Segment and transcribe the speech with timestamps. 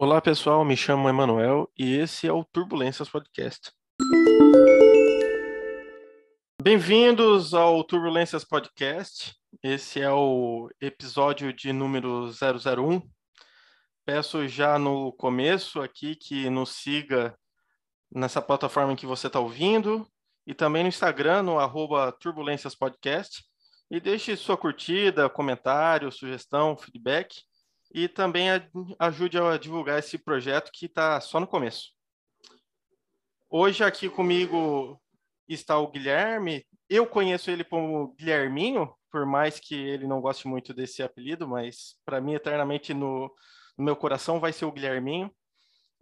[0.00, 3.72] Olá pessoal, me chamo Emanuel e esse é o Turbulências Podcast.
[6.62, 9.34] Bem-vindos ao Turbulências Podcast.
[9.60, 13.02] Esse é o episódio de número 001.
[14.06, 17.36] Peço já no começo aqui que nos siga
[18.08, 20.06] nessa plataforma em que você está ouvindo
[20.46, 23.42] e também no Instagram, no arroba Turbulências Podcast.
[23.90, 27.47] E deixe sua curtida, comentário, sugestão, feedback
[27.90, 28.48] e também
[28.98, 31.92] ajude a divulgar esse projeto que está só no começo.
[33.50, 35.00] Hoje aqui comigo
[35.48, 36.66] está o Guilherme.
[36.88, 41.96] Eu conheço ele como Guilherminho, por mais que ele não goste muito desse apelido, mas
[42.04, 43.34] para mim eternamente no,
[43.76, 45.34] no, meu coração vai ser o Guilherminho.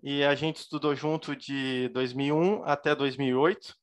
[0.02, 3.74] E a gente estudou junto de 2001 até 2008.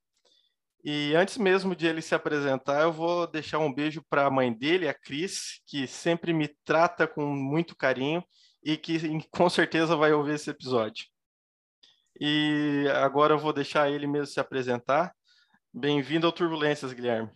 [0.84, 4.52] E antes mesmo de ele se apresentar, eu vou deixar um beijo para a mãe
[4.52, 8.22] dele, a Cris, que sempre me trata com muito carinho
[8.62, 8.98] e que
[9.32, 11.06] com certeza vai ouvir esse episódio.
[12.20, 15.16] E agora eu vou deixar ele mesmo se apresentar.
[15.74, 17.32] Bem-vindo ao Turbulências, Guilherme.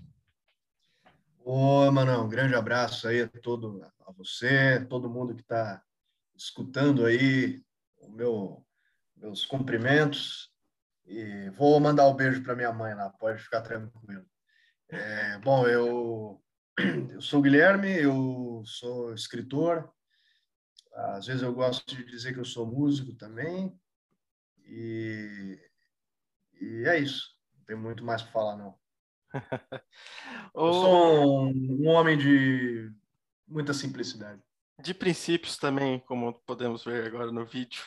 [1.45, 5.81] Oi, Manão, um grande abraço aí a todo a você, todo mundo que está
[6.35, 7.63] escutando aí
[8.01, 8.63] o meu
[9.15, 10.51] meus cumprimentos
[11.07, 14.25] e vou mandar um beijo para minha mãe lá, pode ficar tranquilo.
[14.89, 16.43] É, bom, eu,
[17.11, 19.89] eu sou o Guilherme, eu sou escritor.
[20.93, 23.79] Às vezes eu gosto de dizer que eu sou músico também.
[24.65, 25.57] E,
[26.59, 27.35] e é isso.
[27.57, 28.77] Não tem muito mais para falar, não.
[30.55, 32.91] eu sou um, um homem de
[33.47, 34.41] muita simplicidade.
[34.81, 37.83] De princípios também, como podemos ver agora no vídeo.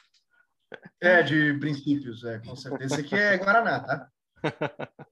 [1.00, 2.94] É, de princípios, é, com certeza.
[2.94, 4.08] Esse aqui é Guaraná, tá?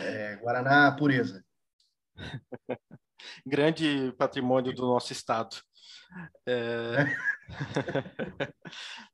[0.00, 1.44] É, Guaraná pureza.
[3.46, 5.56] Grande patrimônio do nosso estado.
[6.46, 7.06] É...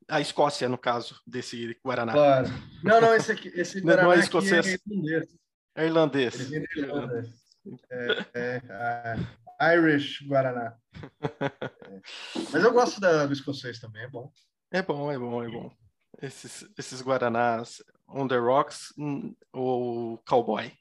[0.09, 2.13] A Escócia, no caso, desse Guaraná.
[2.13, 2.47] Claro.
[2.83, 4.65] Não, não, esse, aqui, esse Guaraná não é escocês.
[5.75, 6.51] é irlandês.
[6.51, 7.29] É irlandês.
[7.91, 8.61] É, é,
[9.61, 10.75] é, Irish Guaraná.
[11.21, 12.01] É.
[12.51, 14.31] Mas eu gosto da, do escocês também, é bom.
[14.71, 15.71] É bom, é bom, é bom.
[16.21, 18.93] Esses, esses Guaranás on the rocks
[19.53, 20.71] ou cowboy?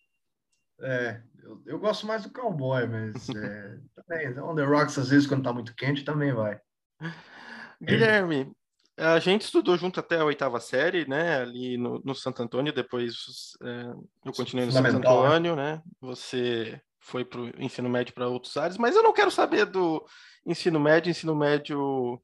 [0.81, 5.26] É, eu, eu gosto mais do cowboy, mas é, também, on the rocks, às vezes,
[5.26, 6.60] quando tá muito quente, também vai.
[7.81, 8.53] Guilherme,
[8.97, 11.41] a gente estudou junto até a oitava série, né?
[11.41, 13.94] Ali no, no Santo Antônio, depois é,
[14.25, 14.99] eu continuei no Santo né?
[14.99, 15.82] Antônio, né?
[16.00, 20.05] Você foi para o ensino médio para outros áreas, mas eu não quero saber do
[20.44, 22.20] ensino médio, ensino médio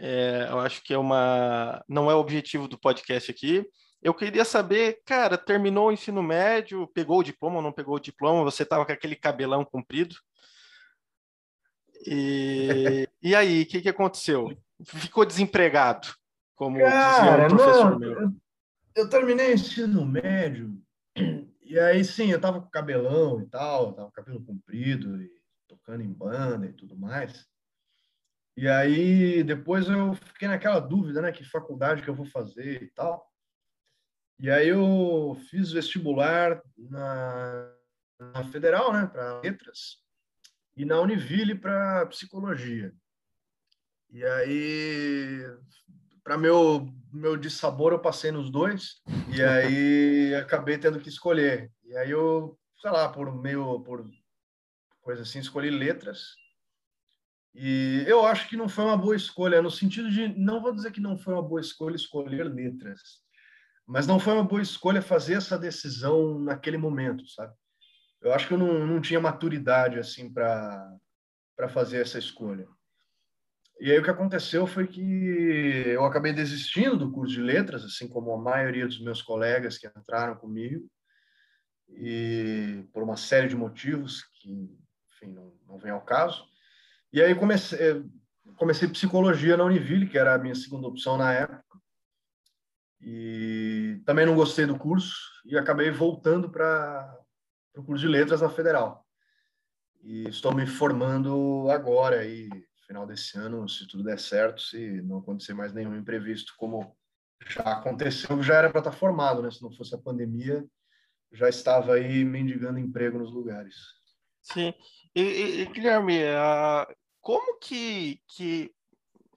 [0.00, 1.82] é, eu acho que é uma.
[1.88, 3.66] Não é o objetivo do podcast aqui.
[4.02, 8.00] Eu queria saber, cara, terminou o ensino médio, pegou o diploma ou não pegou o
[8.00, 8.44] diploma?
[8.44, 10.16] Você estava com aquele cabelão comprido?
[12.06, 14.54] E, e aí, o que, que aconteceu?
[14.84, 16.08] Ficou desempregado,
[16.54, 18.20] como cara, dizia o professor não, meu.
[18.20, 18.32] Eu,
[18.96, 20.78] eu terminei o ensino médio,
[21.62, 25.30] e aí sim, eu tava com cabelão e tal, tava com cabelo comprido, e
[25.66, 27.46] tocando em banda e tudo mais.
[28.56, 32.90] E aí depois eu fiquei naquela dúvida, né, que faculdade que eu vou fazer e
[32.90, 33.28] tal.
[34.38, 37.72] E aí eu fiz vestibular na,
[38.18, 39.98] na Federal, né, para letras,
[40.76, 42.92] e na Univille para psicologia.
[44.10, 45.40] E aí,
[46.22, 49.00] para meu meu dissabor, eu passei nos dois,
[49.32, 51.70] e aí acabei tendo que escolher.
[51.84, 54.04] E aí eu, sei lá, por meio por
[55.00, 56.34] coisa assim, escolhi letras
[57.54, 60.90] e eu acho que não foi uma boa escolha, no sentido de, não vou dizer
[60.90, 63.00] que não foi uma boa escolha escolher letras,
[63.86, 67.54] mas não foi uma boa escolha fazer essa decisão naquele momento, sabe?
[68.20, 70.98] Eu acho que eu não, não tinha maturidade, assim, para
[71.68, 72.66] fazer essa escolha.
[73.78, 78.08] E aí o que aconteceu foi que eu acabei desistindo do curso de letras, assim
[78.08, 80.88] como a maioria dos meus colegas que entraram comigo,
[81.88, 84.74] e por uma série de motivos que,
[85.12, 86.48] enfim, não, não vem ao caso.
[87.14, 88.02] E aí comecei, eh,
[88.56, 91.78] comecei psicologia na Univille, que era a minha segunda opção na época.
[93.00, 95.14] E também não gostei do curso
[95.44, 97.16] e acabei voltando para
[97.76, 99.06] o curso de letras na Federal.
[100.02, 102.48] E estou me formando agora, aí,
[102.84, 106.96] final desse ano, se tudo der certo, se não acontecer mais nenhum imprevisto, como
[107.46, 109.52] já aconteceu, já era para estar formado, né?
[109.52, 110.66] Se não fosse a pandemia,
[111.30, 113.76] já estava aí mendigando emprego nos lugares.
[114.42, 114.74] Sim.
[115.14, 115.22] E,
[115.60, 116.88] e Guilherme, a,
[117.24, 118.70] como que, que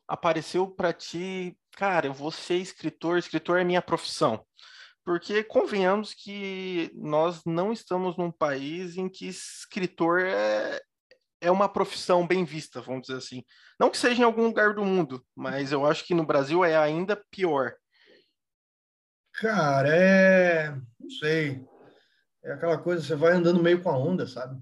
[0.06, 4.46] apareceu para ti, cara, eu vou ser escritor, escritor é minha profissão?
[5.06, 10.82] Porque convenhamos que nós não estamos num país em que escritor é,
[11.40, 13.42] é uma profissão bem vista, vamos dizer assim.
[13.80, 16.76] Não que seja em algum lugar do mundo, mas eu acho que no Brasil é
[16.76, 17.74] ainda pior.
[19.32, 20.72] Cara, é.
[21.00, 21.64] Não sei.
[22.44, 24.62] É aquela coisa, você vai andando meio com a onda, sabe?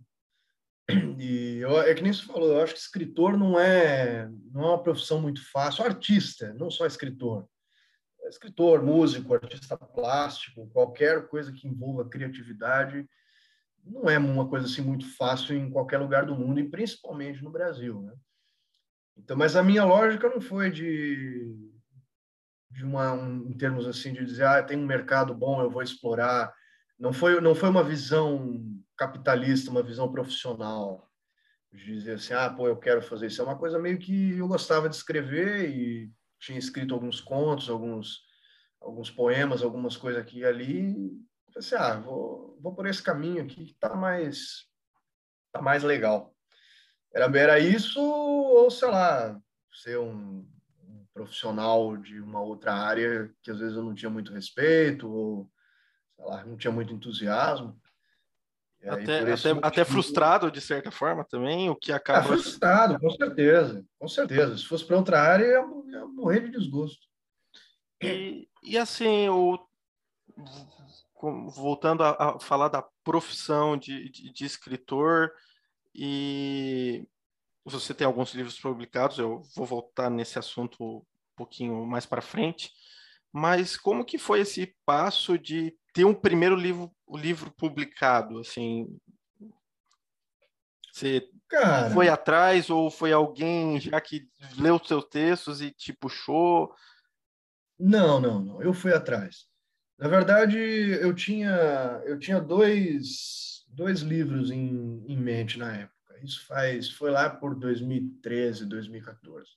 [1.19, 4.67] E eu, é que nem você falou, eu acho que escritor não é, não é
[4.67, 5.83] uma profissão muito fácil.
[5.83, 7.47] Artista, não só escritor.
[8.27, 13.07] Escritor, músico, artista plástico, qualquer coisa que envolva criatividade,
[13.83, 17.51] não é uma coisa assim muito fácil em qualquer lugar do mundo e principalmente no
[17.51, 18.13] Brasil, né?
[19.17, 21.55] Então, mas a minha lógica não foi de
[22.69, 25.81] de uma um, em termos assim de dizer, ah, tem um mercado bom, eu vou
[25.81, 26.53] explorar.
[26.99, 28.59] Não foi não foi uma visão
[28.97, 31.09] capitalista, uma visão profissional.
[31.71, 33.41] De dizer assim, ah, pô, eu quero fazer isso.
[33.41, 36.09] É uma coisa meio que eu gostava de escrever e
[36.39, 38.23] tinha escrito alguns contos, alguns
[38.85, 41.11] alguns poemas, algumas coisas aqui e ali.
[41.53, 44.65] Pensei, ah, vou, vou por esse caminho aqui que tá mais
[45.51, 46.35] tá mais legal.
[47.13, 49.39] Era, era isso ou, sei lá,
[49.71, 50.45] ser um,
[50.83, 55.49] um profissional de uma outra área que às vezes eu não tinha muito respeito ou,
[56.15, 57.79] sei lá, não tinha muito entusiasmo.
[58.87, 59.59] Até, até, motivo...
[59.63, 62.19] até, frustrado, de certa forma, também, o que é, acaba.
[62.19, 64.57] É, frustrado, com certeza, com certeza.
[64.57, 67.07] Se fosse para outra área, eu ia morrer de desgosto.
[68.01, 69.59] E, e assim, o,
[71.49, 75.31] voltando a, a falar da profissão de, de, de, escritor,
[75.93, 77.07] e
[77.63, 81.03] você tem alguns livros publicados, eu vou voltar nesse assunto um
[81.35, 82.71] pouquinho mais para frente,
[83.31, 88.87] mas como que foi esse passo de ter um primeiro livro, livro publicado, assim,
[90.95, 95.91] você Cara, foi atrás ou foi alguém já que leu os seus textos e te
[95.91, 96.73] puxou?
[97.77, 98.61] Não, não, não.
[98.61, 99.45] Eu fui atrás.
[99.99, 106.17] Na verdade, eu tinha eu tinha dois, dois livros em, em mente na época.
[106.23, 109.51] Isso faz foi lá por 2013, 2014.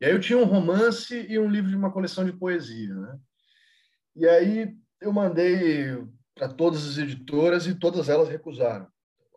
[0.00, 3.18] E aí eu tinha um romance e um livro de uma coleção de poesia, né?
[4.14, 8.86] E aí eu mandei para todas as editoras e todas elas recusaram.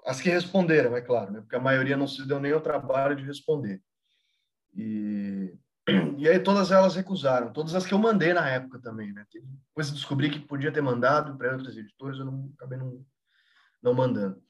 [0.05, 1.41] As que responderam, é claro, né?
[1.41, 3.81] porque a maioria não se deu nem o trabalho de responder.
[4.75, 5.53] E,
[6.17, 9.13] e aí todas elas recusaram, todas as que eu mandei na época também.
[9.13, 9.25] Né?
[9.31, 13.05] Depois descobri que podia ter mandado para outras editoras, eu não, acabei não,
[13.81, 14.41] não mandando.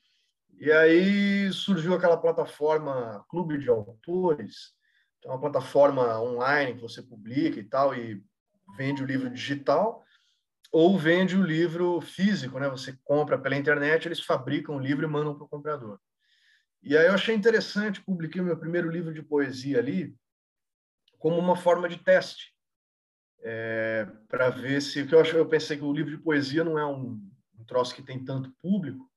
[0.59, 4.73] E aí surgiu aquela plataforma Clube de Autores,
[5.21, 8.21] que é uma plataforma online que você publica e tal, e
[8.77, 10.03] vende o livro digital
[10.71, 12.69] ou vende o livro físico, né?
[12.69, 15.99] Você compra pela internet, eles fabricam o livro e mandam para o comprador.
[16.81, 20.15] E aí eu achei interessante, publiquei meu primeiro livro de poesia ali
[21.17, 22.55] como uma forma de teste,
[23.41, 25.05] é, para ver se...
[25.05, 27.21] que eu, eu pensei que o livro de poesia não é um,
[27.57, 29.09] um troço que tem tanto público,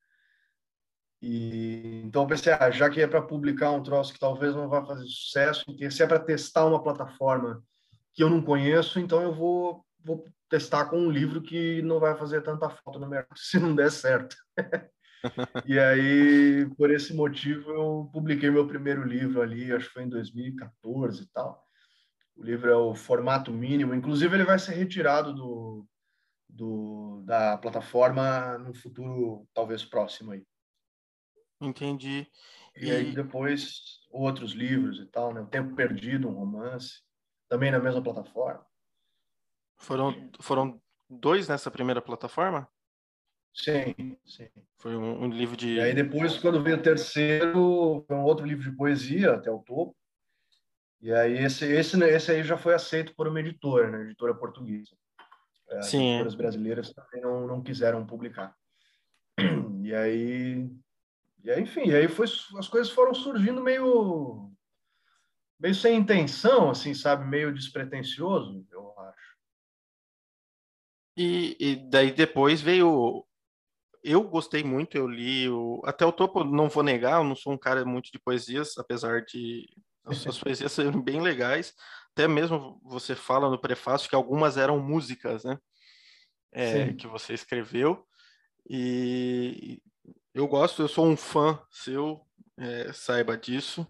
[1.23, 4.69] e, então eu pensei, ah, já que é para publicar um troço que talvez não
[4.69, 7.63] vá fazer sucesso, se é para testar uma plataforma
[8.13, 12.17] que eu não conheço, então eu vou, vou testar com um livro que não vai
[12.17, 14.37] fazer tanta falta no mercado se não der certo.
[15.67, 20.09] e aí, por esse motivo, eu publiquei meu primeiro livro ali, acho que foi em
[20.09, 21.67] 2014 e tal.
[22.37, 25.87] O livro é o formato mínimo, inclusive ele vai ser retirado do,
[26.49, 30.45] do da plataforma no futuro talvez próximo aí.
[31.61, 32.27] Entendi.
[32.77, 35.41] E, e aí depois outros livros e tal, né?
[35.41, 37.03] O Tempo Perdido, um romance,
[37.49, 38.67] também na mesma plataforma.
[39.83, 42.69] Foram, foram dois nessa primeira plataforma?
[43.53, 44.49] Sim, sim.
[44.79, 45.75] Foi um, um, livro de.
[45.75, 49.59] E aí depois, quando veio o terceiro, foi um outro livro de poesia, até o
[49.59, 49.95] topo.
[51.01, 54.05] E aí esse, esse, esse aí já foi aceito por uma editora, né?
[54.05, 54.97] Editora portuguesa.
[55.69, 56.11] É, as sim.
[56.11, 58.57] editoras brasileiras também não, não quiseram publicar.
[59.85, 60.71] E aí,
[61.43, 64.49] e aí, enfim, e aí foi, as coisas foram surgindo meio
[65.59, 68.82] meio sem intenção, assim, sabe, meio despretensioso, eu
[71.17, 73.27] e, e daí depois veio.
[74.03, 75.81] Eu gostei muito, eu li o...
[75.85, 79.23] até o topo, não vou negar, eu não sou um cara muito de poesias, apesar
[79.23, 79.69] de
[80.05, 81.75] as suas poesias serem bem legais.
[82.13, 85.59] Até mesmo você fala no prefácio que algumas eram músicas, né?
[86.53, 88.07] É, que você escreveu.
[88.69, 89.81] E
[90.35, 92.21] eu gosto, eu sou um fã seu,
[92.59, 93.87] é, saiba disso.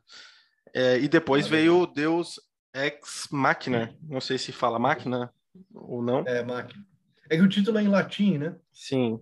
[0.75, 2.41] É, e depois veio Deus
[2.75, 5.33] Ex Machina, não sei se fala máquina
[5.75, 6.25] ou não.
[6.27, 6.87] É, máquina.
[7.33, 8.55] É que o título é em latim, né?
[8.71, 9.19] Sim.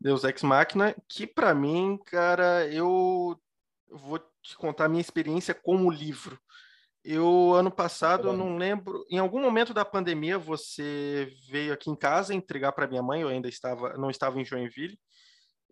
[0.00, 3.36] Deus Ex Machina, que para mim, cara, eu
[3.90, 6.38] vou te contar a minha experiência com o livro.
[7.02, 11.96] Eu, ano passado, eu não lembro, em algum momento da pandemia, você veio aqui em
[11.96, 14.96] casa entregar para minha mãe, eu ainda estava, não estava em Joinville,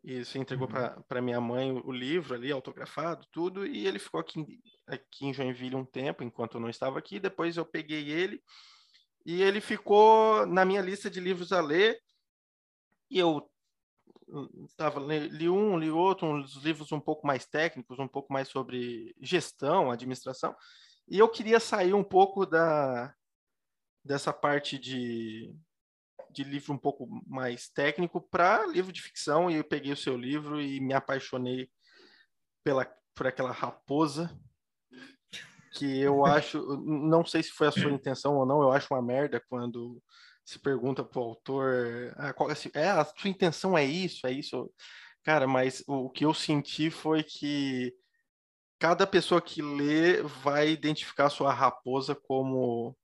[0.03, 1.03] E você entregou uhum.
[1.07, 4.45] para minha mãe o livro ali, autografado, tudo, e ele ficou aqui,
[4.89, 7.21] aqui em Joinville um tempo, enquanto eu não estava aqui.
[7.21, 8.43] Depois eu peguei ele
[9.25, 12.01] e ele ficou na minha lista de livros a ler.
[13.11, 13.49] E eu
[14.77, 19.15] tava, li um, li outro, uns livros um pouco mais técnicos, um pouco mais sobre
[19.21, 20.55] gestão, administração.
[21.09, 23.13] E eu queria sair um pouco da,
[24.05, 25.55] dessa parte de
[26.33, 30.17] de livro um pouco mais técnico para livro de ficção e eu peguei o seu
[30.17, 31.69] livro e me apaixonei
[32.63, 32.85] pela
[33.15, 34.31] por aquela raposa
[35.73, 39.03] que eu acho, não sei se foi a sua intenção ou não, eu acho uma
[39.03, 40.03] merda quando
[40.45, 44.71] se pergunta pro autor, ah, qual, assim, é, a sua intenção é isso, é isso.
[45.23, 47.95] Cara, mas o, o que eu senti foi que
[48.79, 52.97] cada pessoa que lê vai identificar a sua raposa como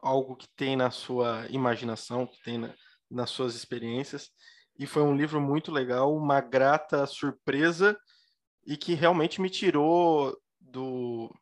[0.00, 2.74] algo que tem na sua imaginação, que tem na,
[3.10, 4.30] nas suas experiências.
[4.78, 7.98] E foi um livro muito legal, uma grata surpresa
[8.66, 11.34] e que realmente me tirou do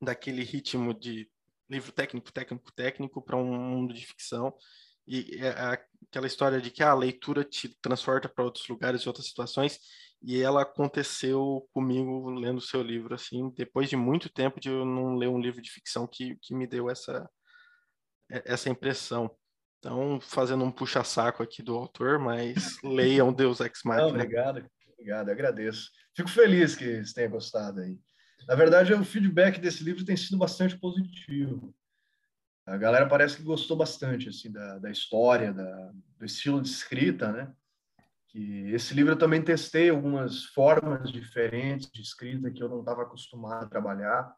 [0.00, 1.30] daquele ritmo de
[1.68, 4.54] livro técnico, técnico, técnico para um mundo de ficção.
[5.06, 9.26] E é aquela história de que a leitura te transporta para outros lugares e outras
[9.26, 9.78] situações.
[10.22, 14.84] E ela aconteceu comigo lendo o seu livro, assim, depois de muito tempo de eu
[14.84, 17.28] não ler um livro de ficção que, que me deu essa,
[18.28, 19.30] essa impressão.
[19.78, 24.08] Então, fazendo um puxa-saco aqui do autor, mas leiam Deus Ex Machina.
[24.08, 25.90] Obrigado, obrigado, agradeço.
[26.14, 27.98] Fico feliz que você tenha gostado aí.
[28.46, 31.74] Na verdade, o feedback desse livro tem sido bastante positivo.
[32.66, 37.32] A galera parece que gostou bastante assim da, da história, da, do estilo de escrita,
[37.32, 37.52] né?
[38.28, 43.02] Que esse livro eu também testei algumas formas diferentes de escrita que eu não estava
[43.02, 44.32] acostumado a trabalhar.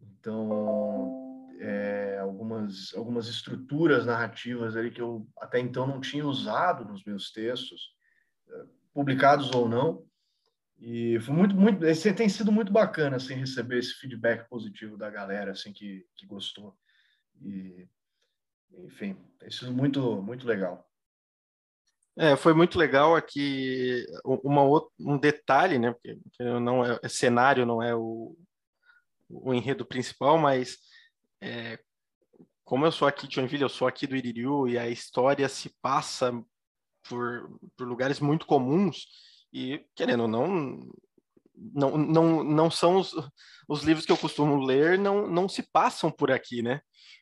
[0.00, 7.04] Então, é, algumas, algumas estruturas narrativas ali que eu até então não tinha usado nos
[7.04, 7.94] meus textos,
[8.48, 10.04] é, publicados ou não.
[10.78, 15.08] E foi muito, muito, esse tem sido muito bacana, assim, receber esse feedback positivo da
[15.08, 16.76] galera, assim, que, que gostou.
[17.40, 17.88] E,
[18.78, 20.88] enfim, tem sido muito, muito legal.
[22.16, 24.62] É, foi muito legal aqui uma
[25.00, 25.92] um detalhe, né?
[25.92, 26.18] Porque
[26.60, 28.36] não é, é cenário, não é o,
[29.28, 30.78] o enredo principal, mas
[31.40, 31.78] é,
[32.64, 35.74] como eu sou aqui de Joinville, eu sou aqui do Iririu e a história se
[35.82, 36.32] passa
[37.08, 39.06] por, por lugares muito comuns
[39.54, 40.90] e, querendo ou não,
[41.54, 43.14] não, não, não são os,
[43.68, 46.80] os livros que eu costumo ler, não, não se passam por aqui, né?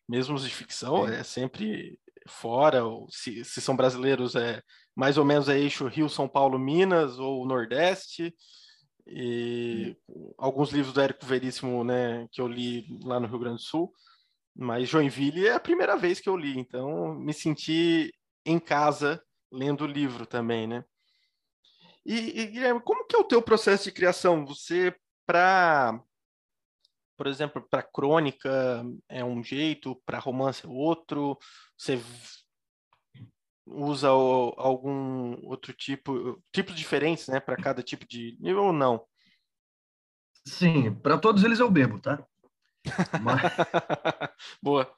[0.09, 4.63] Mesmo os de ficção, é, é sempre fora, ou se, se são brasileiros, é
[4.97, 8.35] mais ou menos é eixo Rio, São Paulo, Minas ou Nordeste.
[9.07, 9.95] E
[10.39, 13.93] alguns livros do Érico Veríssimo, né, que eu li lá no Rio Grande do Sul.
[14.57, 18.13] Mas Joinville é a primeira vez que eu li, então me senti
[18.45, 20.85] em casa lendo o livro também, né?
[22.05, 24.45] E, e Guilherme, como que é o teu processo de criação?
[24.47, 24.95] Você,
[25.27, 26.01] para,
[27.17, 31.39] por exemplo, para crônica é um jeito, para romance é outro,
[31.77, 32.01] você
[33.65, 39.07] usa o, algum outro tipo, tipos diferentes, né, para cada tipo de nível ou não?
[40.47, 42.27] Sim, para todos eles eu bebo, tá?
[43.23, 43.43] Mas...
[44.61, 44.93] Boa.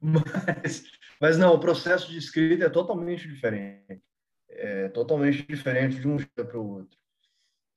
[0.00, 0.84] Mas,
[1.20, 4.02] mas não, o processo de escrita é totalmente diferente.
[4.50, 6.98] É totalmente diferente de um para o outro.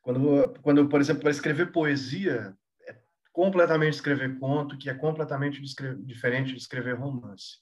[0.02, 2.56] Quando, quando, por exemplo, para escrever poesia,
[2.88, 2.96] é
[3.32, 5.62] completamente escrever conto, que é completamente
[6.04, 7.60] diferente de escrever romance.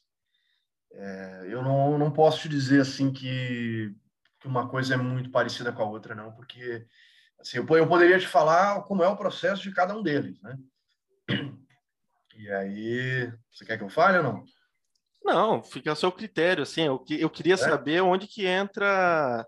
[0.91, 3.93] É, eu não, não posso te dizer assim que,
[4.39, 6.85] que uma coisa é muito parecida com a outra, não, porque
[7.39, 10.57] assim, eu, eu poderia te falar como é o processo de cada um deles, né?
[12.35, 14.45] E aí, você quer que eu fale ou não?
[15.23, 17.57] Não, fica ao seu critério, assim, eu, eu queria é?
[17.57, 19.45] saber onde que entra,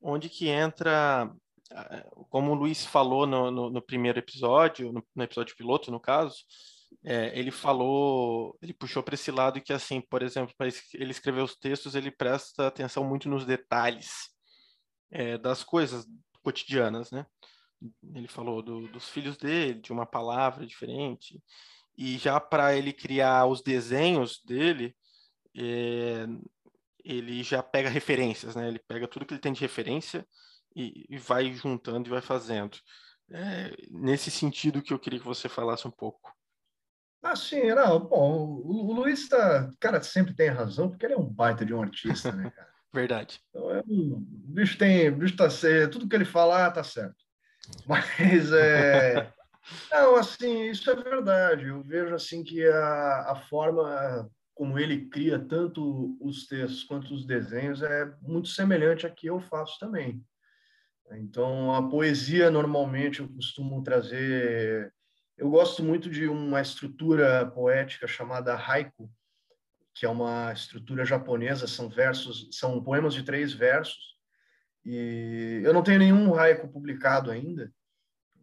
[0.00, 1.30] onde que entra,
[2.30, 6.36] como o Luiz falou no, no, no primeiro episódio, no, no, episódio piloto, no caso,
[7.04, 11.42] é, ele falou, ele puxou para esse lado que, assim, por exemplo, para ele escrever
[11.42, 14.30] os textos, ele presta atenção muito nos detalhes
[15.10, 16.06] é, das coisas
[16.42, 17.26] cotidianas, né?
[18.14, 21.42] Ele falou do, dos filhos dele, de uma palavra diferente,
[21.96, 24.94] e já para ele criar os desenhos dele,
[25.56, 26.26] é,
[27.04, 28.68] ele já pega referências, né?
[28.68, 30.26] Ele pega tudo que ele tem de referência
[30.74, 32.76] e, e vai juntando e vai fazendo.
[33.30, 36.32] É, nesse sentido que eu queria que você falasse um pouco.
[37.22, 41.18] Ah, sim, não, bom, o, o Luiz tá, cara, sempre tem razão, porque ele é
[41.18, 42.68] um baita de um artista, né, cara?
[42.92, 43.40] Verdade.
[43.48, 47.16] Então, é o bicho tem, o bicho tá certo, tudo que ele falar tá certo.
[47.86, 49.32] Mas é,
[49.90, 51.66] não, assim, isso é verdade.
[51.66, 57.26] Eu vejo assim que a, a forma como ele cria tanto os textos quanto os
[57.26, 60.24] desenhos é muito semelhante a que eu faço também.
[61.12, 64.92] Então, a poesia, normalmente, eu costumo trazer.
[65.36, 69.10] Eu gosto muito de uma estrutura poética chamada haiku,
[69.92, 74.14] que é uma estrutura japonesa, são versos, são poemas de três versos.
[74.84, 77.72] E eu não tenho nenhum haiku publicado ainda,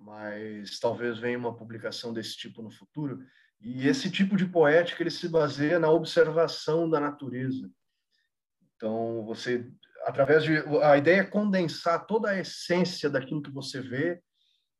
[0.02, 3.24] mas talvez venha uma publicação desse tipo no futuro.
[3.60, 7.70] E esse tipo de poética ele se baseia na observação da natureza.
[8.76, 9.70] Então, você
[10.04, 14.20] através de a ideia é condensar toda a essência daquilo que você vê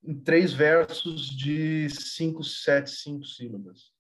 [0.04, 3.92] em três versos de cinco, sete, cinco sílabas.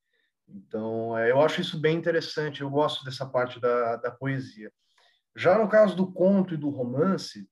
[0.48, 2.62] Então, é, eu acho isso bem interessante.
[2.62, 4.72] Eu gosto dessa parte da, da poesia.
[5.36, 7.48] Já no caso do conto e do romance,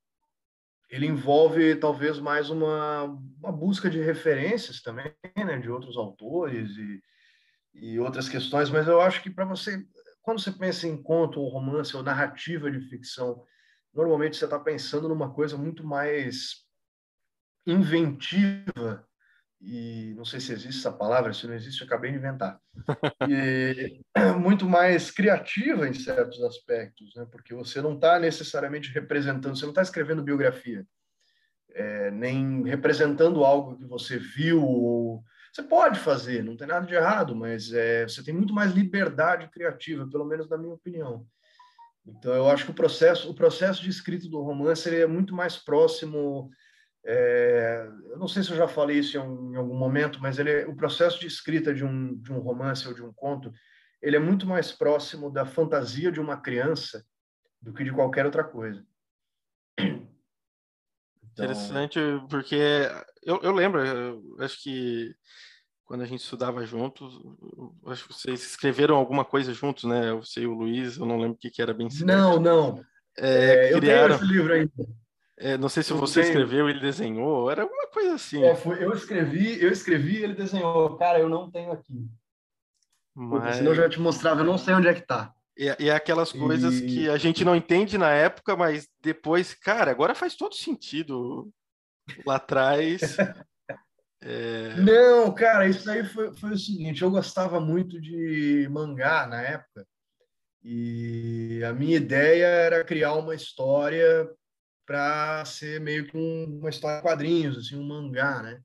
[0.90, 7.04] ele envolve talvez mais uma, uma busca de referências também, né, de outros autores e,
[7.74, 9.86] e outras questões, mas eu acho que para você,
[10.22, 13.44] quando você pensa em conto ou romance ou narrativa de ficção,
[13.94, 16.66] normalmente você está pensando numa coisa muito mais
[17.68, 19.08] inventiva
[19.62, 22.60] e não sei se existe essa palavra, se não existe, acabei de inventar.
[23.28, 24.02] E
[24.40, 27.28] muito mais criativa em certos aspectos, né?
[27.30, 30.86] porque você não está necessariamente representando, você não está escrevendo biografia,
[31.72, 36.94] é, nem representando algo que você viu ou você pode fazer, não tem nada de
[36.94, 41.26] errado, mas é, você tem muito mais liberdade criativa, pelo menos na minha opinião.
[42.06, 45.58] Então, eu acho que o processo, o processo de escrita do romance é muito mais
[45.58, 46.50] próximo.
[47.06, 50.66] É, eu não sei se eu já falei isso em, em algum momento, mas ele,
[50.66, 53.52] o processo de escrita de um, de um romance ou de um conto,
[54.02, 57.06] ele é muito mais próximo da fantasia de uma criança
[57.62, 58.86] do que de qualquer outra coisa.
[59.80, 61.46] Então...
[61.46, 62.60] Interessante, porque
[63.24, 65.16] eu, eu lembro, eu acho que
[65.86, 67.20] quando a gente estudava juntos,
[67.88, 70.14] acho que vocês escreveram alguma coisa juntos, né?
[70.14, 72.06] Você e o Luiz, eu não lembro o que, que era bem certo.
[72.06, 72.86] Não, não.
[73.18, 74.14] É, é, criaram...
[74.14, 74.72] Eu tenho esse livro ainda.
[75.40, 76.32] É, não sei se você tenho.
[76.32, 78.44] escreveu, ele desenhou, era alguma coisa assim.
[78.44, 80.98] É, foi, eu escrevi, eu escrevi, ele desenhou.
[80.98, 82.08] Cara, eu não tenho aqui.
[83.16, 83.56] Mas...
[83.56, 85.34] senão eu já te mostrava, eu não sei onde é que tá.
[85.58, 86.86] E, e é aquelas coisas e...
[86.86, 91.50] que a gente não entende na época, mas depois, cara, agora faz todo sentido.
[92.26, 93.18] Lá atrás
[94.22, 94.76] É...
[94.76, 99.88] Não, cara, isso aí foi, foi o seguinte: eu gostava muito de mangá na época,
[100.62, 104.30] e a minha ideia era criar uma história
[104.90, 108.60] para ser meio que um, uma história de quadrinhos, assim, um mangá, né?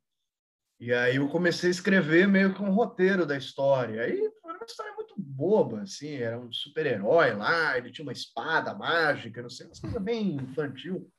[0.80, 4.02] E aí eu comecei a escrever meio que um roteiro da história.
[4.02, 8.72] Aí era uma história muito boba, assim, era um super-herói lá, ele tinha uma espada
[8.72, 11.12] mágica, não sei, uma coisa bem infantil.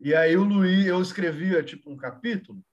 [0.00, 2.64] E aí o Luiz, eu escrevia tipo um capítulo,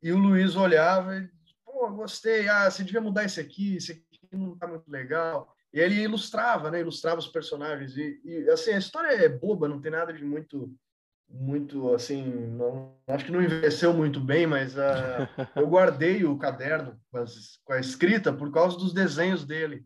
[0.00, 1.28] e o Luiz olhava e,
[1.64, 5.52] pô, gostei, ah, você devia mudar esse aqui, esse aqui não está muito legal.
[5.76, 6.80] E ele ilustrava, né?
[6.80, 7.98] Ilustrava os personagens.
[7.98, 10.74] E, e, assim, a história é boba, não tem nada de muito,
[11.28, 14.78] muito assim, não, acho que não envelheceu muito bem, mas uh,
[15.54, 19.84] eu guardei o caderno com, as, com a escrita por causa dos desenhos dele.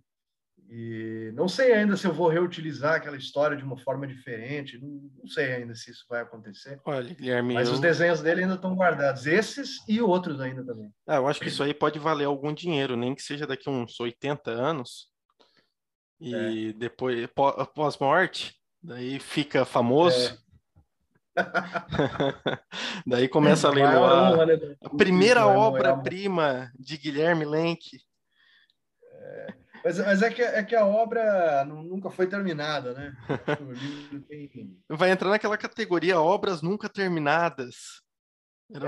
[0.68, 5.10] E não sei ainda se eu vou reutilizar aquela história de uma forma diferente, não,
[5.18, 6.80] não sei ainda se isso vai acontecer.
[6.84, 7.54] Olha, Guilherme.
[7.54, 7.74] Mas eu...
[7.74, 10.88] os desenhos dele ainda estão guardados, esses e outros ainda também.
[11.04, 13.98] Ah, eu acho que isso aí pode valer algum dinheiro, nem que seja daqui uns
[13.98, 15.09] 80 anos.
[16.20, 16.72] E é.
[16.74, 17.28] depois,
[17.74, 20.34] pós-morte, daí fica famoso.
[20.34, 20.50] É.
[23.06, 24.46] daí começa a leiloar.
[24.46, 24.76] Né?
[24.82, 27.98] A primeira obra-prima de Guilherme Lenk.
[29.02, 29.54] É.
[29.82, 33.16] Mas, mas é, que, é que a obra nunca foi terminada, né?
[34.88, 38.02] Vai entrar naquela categoria obras nunca terminadas.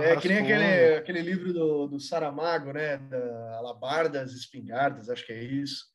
[0.02, 2.98] é que nem aquele, aquele livro do, do Saramago, né?
[2.98, 5.91] Da Alabardas Espingardas, acho que é isso.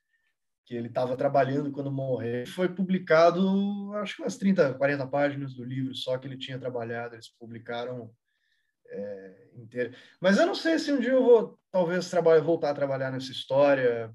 [0.68, 2.46] Que ele estava trabalhando quando morreu.
[2.46, 7.16] Foi publicado, acho que umas 30, 40 páginas do livro só que ele tinha trabalhado.
[7.16, 8.12] Eles publicaram
[8.90, 9.96] é, inteiro.
[10.22, 13.32] Mas eu não sei se um dia eu vou, talvez, trabalhar, voltar a trabalhar nessa
[13.32, 14.14] história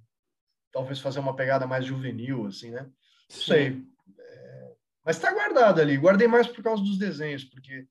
[0.73, 2.83] talvez fazer uma pegada mais juvenil, assim, né?
[2.83, 3.85] Não sei.
[4.19, 4.73] É,
[5.05, 5.97] mas está guardado ali.
[5.97, 7.87] Guardei mais por causa dos desenhos, porque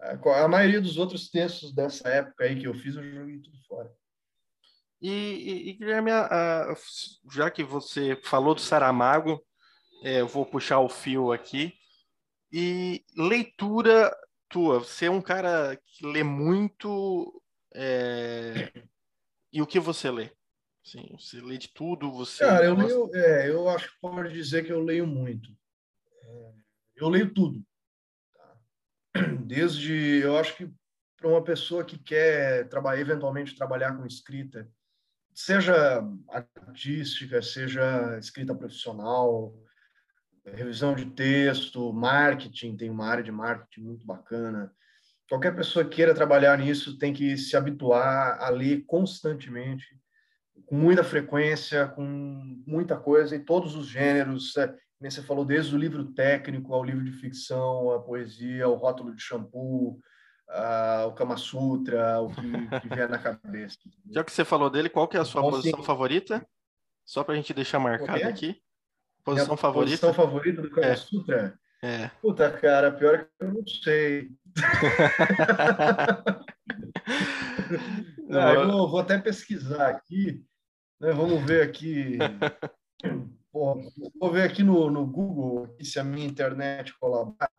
[0.00, 3.58] a, a, maioria dos outros textos dessa época aí que eu fiz, eu joguei tudo
[3.66, 3.92] fora.
[5.02, 6.26] E, e, e Guilherme, a,
[6.70, 6.74] a,
[7.28, 9.44] já que você falou do Saramago,
[10.04, 11.74] é, eu vou puxar o fio aqui.
[12.52, 14.14] E leitura
[14.48, 17.42] tua, você é um cara que lê muito.
[17.74, 18.72] É...
[19.52, 20.30] E o que você lê?
[20.84, 22.44] Sim, você lê de tudo, você.
[22.44, 25.50] Cara, eu leio, é, eu acho que pode dizer que eu leio muito.
[26.22, 26.52] É,
[26.96, 27.60] eu leio tudo.
[28.34, 28.56] Tá?
[29.46, 30.70] Desde, eu acho que
[31.16, 34.70] para uma pessoa que quer trabalhar, eventualmente trabalhar com escrita
[35.34, 39.54] seja artística, seja escrita profissional,
[40.44, 44.72] revisão de texto, marketing, tem uma área de marketing muito bacana.
[45.28, 49.86] Qualquer pessoa que queira trabalhar nisso tem que se habituar a ler constantemente,
[50.66, 52.02] com muita frequência, com
[52.66, 54.56] muita coisa, em todos os gêneros.
[54.56, 59.14] É, você falou, desde o livro técnico ao livro de ficção, a poesia, o rótulo
[59.14, 60.00] de shampoo,
[60.52, 63.78] uh, o Kama Sutra, o que, que vier na cabeça.
[64.10, 65.86] Já que você falou dele, qual que é a sua então, posição sim.
[65.86, 66.46] favorita?
[67.04, 68.60] Só para a gente deixar marcado aqui.
[69.24, 70.06] Posição Minha favorita?
[70.06, 70.96] Posição favorita do Kama é.
[70.96, 71.58] Sutra?
[71.82, 72.08] É.
[72.20, 74.30] Puta, cara, pior é que eu não sei.
[78.30, 80.44] ah, eu vou, vou, até pesquisar aqui.
[81.00, 81.12] Né?
[81.12, 82.18] Vamos ver aqui.
[83.52, 83.74] Pô,
[84.18, 87.50] vou ver aqui no, no Google se a minha internet colabora.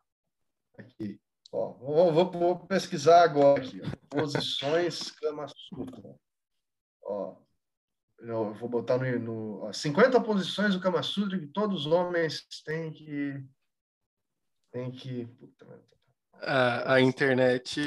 [1.54, 3.80] Ó, vou, vou, vou, pesquisar agora aqui.
[3.80, 4.18] Ó.
[4.18, 6.16] Posições Kama Sutra.
[7.04, 7.36] Ó,
[8.18, 12.44] eu vou botar no, no ó, 50 posições do Kama Sutra que todos os homens
[12.64, 13.44] têm que.
[14.72, 15.26] Têm que.
[15.26, 15.64] Puta,
[16.40, 17.80] a, a, internet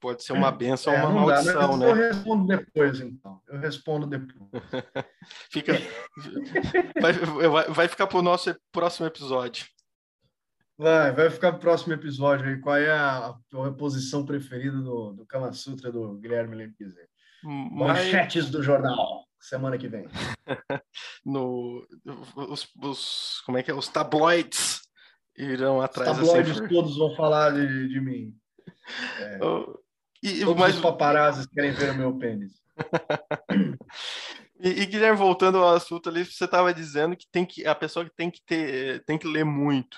[0.00, 1.90] pode ser uma benção é, ou uma maldição, dá, né?
[1.90, 3.42] Eu respondo depois, então.
[3.46, 4.50] Eu respondo depois.
[5.52, 5.74] Fica,
[7.00, 7.12] vai,
[7.68, 9.66] vai ficar para o nosso próximo episódio.
[10.80, 12.58] Vai, vai ficar para o próximo episódio aí.
[12.58, 17.06] Qual é a, a posição preferida do, do Kama Sutra do Guilherme Lempizer?
[17.44, 17.98] Mas...
[17.98, 20.06] Manchetes do jornal, semana que vem.
[21.22, 21.86] no,
[22.34, 23.74] os, os, como é que é?
[23.74, 24.80] Os tabloides
[25.36, 26.18] irão atrás.
[26.18, 28.34] Os tabloides todos vão falar de, de mim.
[29.20, 29.38] É,
[30.20, 30.74] e, todos mas...
[30.74, 32.60] os paparazzi querem ver o meu pênis.
[34.58, 38.04] e, e, Guilherme, voltando ao assunto ali, você estava dizendo que tem que a pessoa
[38.04, 39.96] que tem que ter tem que ler muito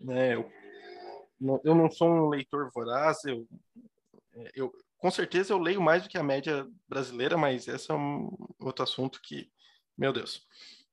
[0.00, 0.34] né?
[0.34, 0.50] Eu,
[1.64, 3.46] eu não sou um leitor voraz, eu,
[4.54, 8.36] eu com certeza eu leio mais do que a média brasileira, mas esse é um
[8.58, 9.50] outro assunto que,
[9.96, 10.46] meu Deus,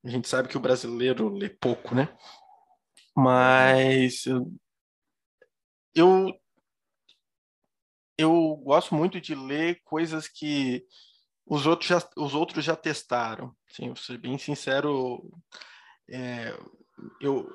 [0.03, 2.15] a gente sabe que o brasileiro lê pouco, né?
[3.15, 4.25] Mas
[5.95, 6.39] eu
[8.17, 10.85] eu gosto muito de ler coisas que
[11.45, 13.55] os outros já, os outros já testaram.
[13.69, 15.31] Sim, vou ser bem sincero,
[16.09, 16.57] é,
[17.21, 17.47] eu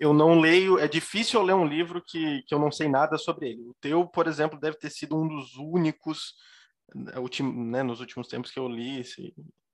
[0.00, 3.18] eu não leio, é difícil eu ler um livro que, que eu não sei nada
[3.18, 3.60] sobre ele.
[3.68, 6.36] O teu, por exemplo, deve ter sido um dos únicos,
[6.94, 9.04] né, né, nos últimos tempos que eu li,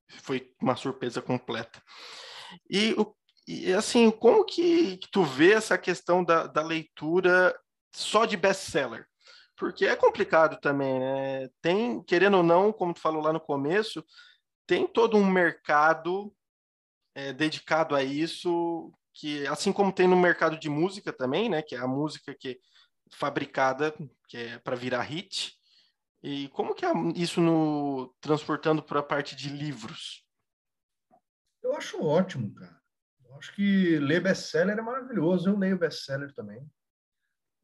[0.09, 1.81] foi uma surpresa completa.
[2.69, 2.97] E,
[3.47, 7.57] e assim, como que, que, tu vê essa questão da, da leitura
[7.95, 9.07] só de best-seller?
[9.57, 11.49] Porque é complicado também, né?
[11.63, 14.05] Tem, querendo ou não, como tu falou lá no começo,
[14.67, 16.35] tem todo um mercado
[17.15, 21.75] é, dedicado a isso que assim como tem no mercado de música também, né, que
[21.75, 22.57] é a música que é
[23.13, 23.95] fabricada,
[24.29, 25.57] que é para virar hit.
[26.23, 30.25] E como que é isso no transportando para a parte de livros?
[31.63, 32.79] Eu acho ótimo, cara.
[33.25, 35.49] Eu acho que ler best-seller é maravilhoso.
[35.49, 36.67] Eu leio best-seller também.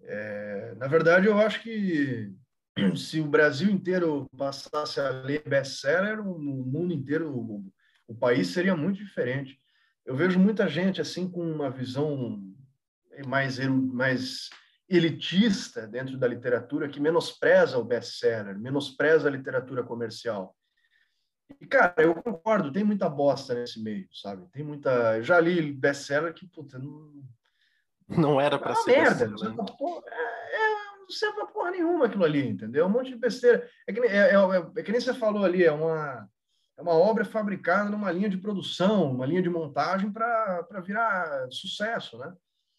[0.01, 2.33] É, na verdade, eu acho que
[2.97, 7.73] se o Brasil inteiro passasse a ler best-seller, o mundo inteiro, o,
[8.07, 9.61] o país seria muito diferente
[10.05, 12.41] eu vejo muita gente assim com uma visão
[13.27, 14.51] mais mais
[14.89, 20.55] elitista dentro da literatura que menospreza o best-seller, menospreza a literatura comercial.
[21.61, 24.47] E cara, eu concordo, tem muita bosta nesse meio, sabe?
[24.51, 27.23] Tem muita, eu já li best-seller que puta, não
[28.09, 31.71] não era para é ser merda, não serve porra, é, é, não serve pra porra
[31.71, 32.87] nenhuma aquilo ali, entendeu?
[32.87, 33.67] Um monte de besteira.
[33.87, 36.29] É que, é, é, é, é que nem você falou ali, é uma
[36.77, 42.19] é uma obra fabricada numa linha de produção, uma linha de montagem para virar sucesso,
[42.19, 42.35] né?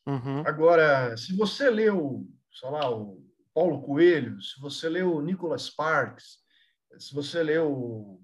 [0.06, 0.44] Uhum.
[0.46, 6.40] Agora, se você leu, sei lá, o Paulo Coelho, se você leu o Nicholas Sparks,
[6.98, 8.22] se você leu,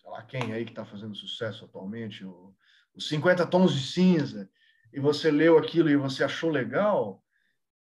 [0.00, 2.54] sei lá quem aí que está fazendo sucesso atualmente, o,
[2.94, 4.48] os 50 Tons de Cinza,
[4.92, 7.22] e você leu aquilo e você achou legal,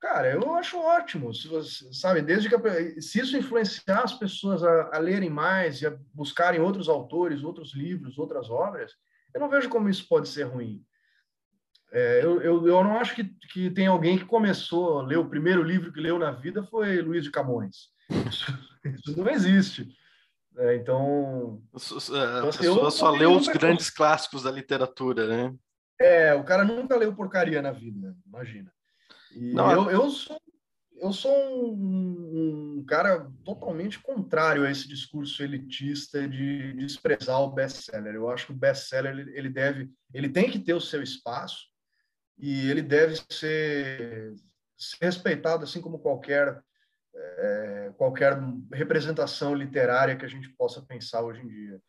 [0.06, 4.96] Cara, eu acho ótimo, se você, sabe, desde que se isso influenciar as pessoas a,
[4.96, 8.92] a, lerem mais e a buscarem outros autores, outros livros, outras obras,
[9.34, 10.80] eu não vejo como isso pode ser ruim.
[11.92, 15.28] É, eu, eu, eu não acho que, que tem alguém que começou a ler o
[15.28, 17.90] primeiro livro que leu na vida foi Luiz de Camões.
[18.30, 18.54] Isso,
[18.86, 19.92] isso não existe.
[20.56, 25.56] É, então, a pessoa então, assim, só leu os grandes clássicos da literatura, né?
[26.00, 28.75] É, o cara nunca leu porcaria na vida, imagina.
[29.36, 30.42] E Não, eu, eu sou,
[30.98, 37.52] eu sou um, um, cara totalmente contrário a esse discurso elitista de, de desprezar o
[37.52, 38.16] best-seller.
[38.16, 41.68] Eu acho que o best-seller ele, ele deve, ele tem que ter o seu espaço
[42.38, 44.34] e ele deve ser,
[44.78, 46.62] ser respeitado assim como qualquer
[47.16, 48.38] é, qualquer
[48.74, 51.82] representação literária que a gente possa pensar hoje em dia.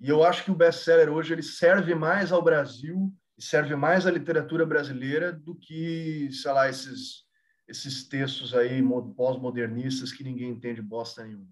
[0.00, 4.06] E eu acho que o best-seller hoje ele serve mais ao Brasil e serve mais
[4.06, 7.24] à literatura brasileira do que, sei lá, esses,
[7.68, 8.82] esses textos aí
[9.16, 11.48] pós-modernistas que ninguém entende bosta nenhuma.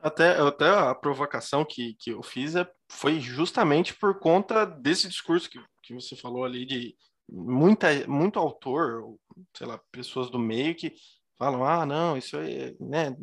[0.00, 5.50] Até, até a provocação que, que eu fiz é, foi justamente por conta desse discurso
[5.50, 6.94] que, que você falou ali de
[7.28, 9.16] muita, muito autor,
[9.56, 10.94] sei lá, pessoas do meio que
[11.36, 13.16] falam, ah, não, isso aí, né,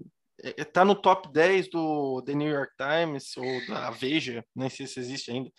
[0.44, 4.70] é, é, tá no top 10 do The New York Times ou da Veja, nem
[4.70, 5.50] sei se existe ainda,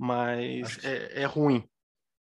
[0.00, 1.68] mas é, é, ruim.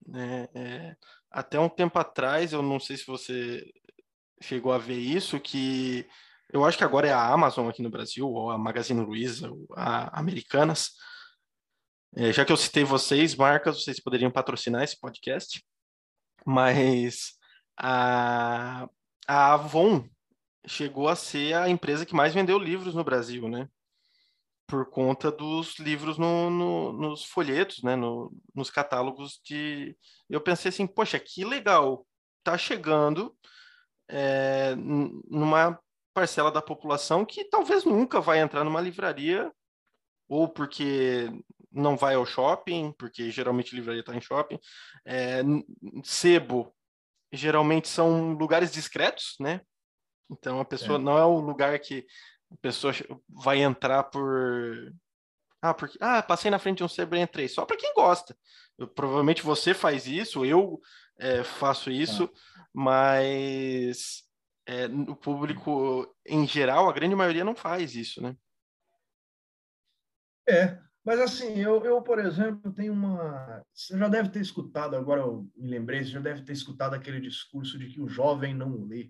[0.08, 0.50] Né?
[0.56, 0.96] É,
[1.30, 3.72] até um tempo atrás, eu não sei se você
[4.42, 6.08] chegou a ver isso, que
[6.52, 9.68] eu acho que agora é a Amazon aqui no Brasil, ou a Magazine Luiza, ou
[9.76, 10.90] a Americanas.
[12.16, 15.64] É, já que eu citei vocês, marcas, vocês poderiam patrocinar esse podcast,
[16.44, 17.34] mas
[17.78, 18.90] a,
[19.28, 20.10] a Avon
[20.66, 23.70] chegou a ser a empresa que mais vendeu livros no Brasil, né?
[24.68, 27.96] Por conta dos livros no, no, nos folhetos, né?
[27.96, 29.98] No, nos catálogos de.
[30.30, 32.06] Eu pensei assim, poxa, que legal,
[32.44, 33.36] tá chegando
[34.10, 35.80] é, numa
[36.14, 39.52] parcela da população que talvez nunca vai entrar numa livraria,
[40.28, 41.30] ou porque
[41.72, 44.60] não vai ao shopping, porque geralmente livraria está em shopping.
[45.06, 45.42] É,
[46.04, 46.74] sebo
[47.32, 49.62] geralmente são lugares discretos, né?
[50.30, 51.02] Então a pessoa é.
[51.02, 52.06] não é o lugar que
[52.52, 52.94] a pessoa
[53.30, 54.94] vai entrar por
[55.62, 58.38] ah, porque ah, passei na frente de um sebo e entrei, só para quem gosta.
[58.78, 60.80] Eu, provavelmente você faz isso, eu
[61.18, 62.30] é, faço isso, é.
[62.74, 64.24] mas
[64.68, 68.36] é, o público em geral, a grande maioria não faz isso, né?
[70.48, 73.66] É, mas assim, eu, eu, por exemplo, tenho uma.
[73.74, 77.20] Você já deve ter escutado, agora eu me lembrei, você já deve ter escutado aquele
[77.20, 79.10] discurso de que o jovem não lê.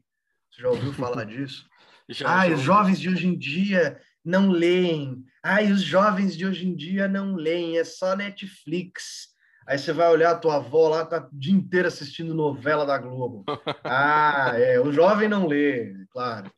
[0.57, 1.69] Você já ouviu falar disso?
[2.09, 5.23] já, ah, já os jovens de hoje em dia não leem.
[5.43, 9.27] Ah, os jovens de hoje em dia não leem, é só Netflix.
[9.67, 12.97] Aí você vai olhar a tua avó lá, tá o dia inteiro assistindo novela da
[12.97, 13.45] Globo.
[13.83, 16.51] Ah, é, o jovem não lê, claro.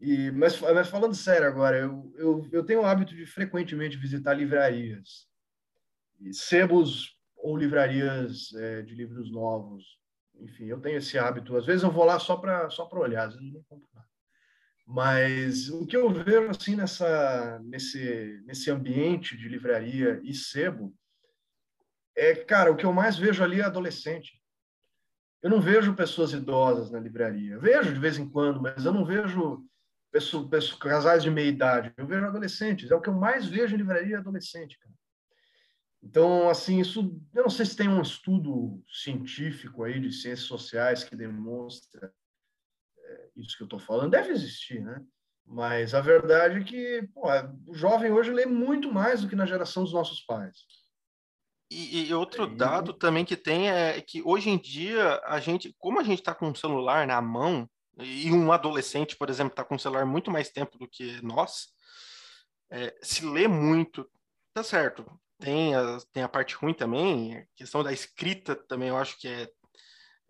[0.00, 4.34] E, mas, mas falando sério agora, eu, eu, eu tenho o hábito de frequentemente visitar
[4.34, 5.26] livrarias,
[6.32, 9.84] sebos ou livrarias é, de livros novos,
[10.40, 11.56] enfim, eu tenho esse hábito.
[11.56, 14.06] Às vezes eu vou lá só para só para olhar, às vezes compro nada.
[14.86, 20.94] Mas o que eu vejo assim nessa nesse nesse ambiente de livraria e sebo
[22.16, 24.40] é, cara, o que eu mais vejo ali é adolescente.
[25.42, 27.58] Eu não vejo pessoas idosas na livraria.
[27.58, 29.66] Vejo de vez em quando, mas eu não vejo
[30.10, 31.92] pessoas, pessoas casais de meia idade.
[31.96, 32.90] Eu vejo adolescentes.
[32.90, 34.93] É o que eu mais vejo em livraria adolescente, cara.
[36.04, 41.02] Então, assim, isso, eu não sei se tem um estudo científico aí de ciências sociais
[41.02, 42.12] que demonstra
[42.98, 44.10] é, isso que eu estou falando.
[44.10, 45.02] Deve existir, né?
[45.46, 47.22] Mas a verdade é que pô,
[47.66, 50.58] o jovem hoje lê muito mais do que na geração dos nossos pais.
[51.70, 55.98] E, e outro dado também que tem é que hoje em dia a gente, como
[55.98, 59.74] a gente está com um celular na mão e um adolescente, por exemplo, está com
[59.74, 61.68] um celular muito mais tempo do que nós,
[62.70, 64.08] é, se lê muito,
[64.52, 65.04] tá certo?
[65.38, 69.28] Tem a, tem a parte ruim também, a questão da escrita também, eu acho que
[69.28, 69.48] é,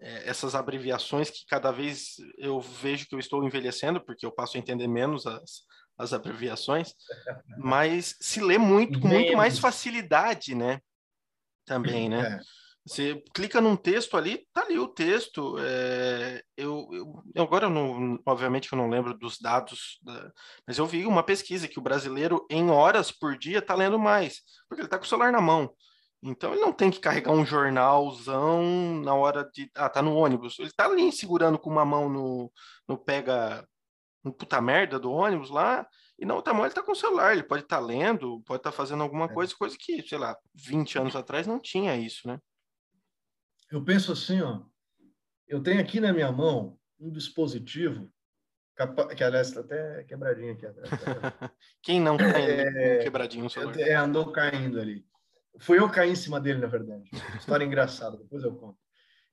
[0.00, 4.56] é, essas abreviações que cada vez eu vejo que eu estou envelhecendo, porque eu passo
[4.56, 5.62] a entender menos as,
[5.98, 6.94] as abreviações,
[7.58, 10.80] mas se lê muito, com muito mais facilidade, né?
[11.66, 12.38] Também, né?
[12.38, 12.40] É.
[12.86, 15.56] Você clica num texto ali, tá ali o texto.
[15.58, 16.42] É,
[17.42, 20.32] agora, eu não, obviamente, eu não lembro dos dados, da,
[20.66, 24.42] mas eu vi uma pesquisa que o brasileiro, em horas por dia, tá lendo mais,
[24.68, 25.74] porque ele tá com o celular na mão.
[26.22, 28.62] Então, ele não tem que carregar um jornalzão
[29.04, 29.70] na hora de.
[29.74, 30.58] Ah, tá no ônibus.
[30.58, 32.52] Ele tá ali segurando com uma mão no,
[32.88, 33.66] no pega.
[34.24, 35.86] no puta merda do ônibus lá,
[36.18, 37.32] e na outra mão ele tá com o celular.
[37.32, 39.28] Ele pode estar tá lendo, pode estar tá fazendo alguma é.
[39.28, 42.38] coisa, coisa que, sei lá, 20 anos atrás não tinha isso, né?
[43.74, 44.62] eu penso assim, ó,
[45.48, 48.10] eu tenho aqui na minha mão um dispositivo
[49.16, 50.90] que aliás está até quebradinho aqui atrás.
[51.82, 53.78] Quem não tem é, quebradinho no celular?
[53.78, 55.06] É, andou caindo ali.
[55.60, 57.08] Fui eu cair em cima dele, na verdade.
[57.38, 58.76] História engraçada, depois eu conto.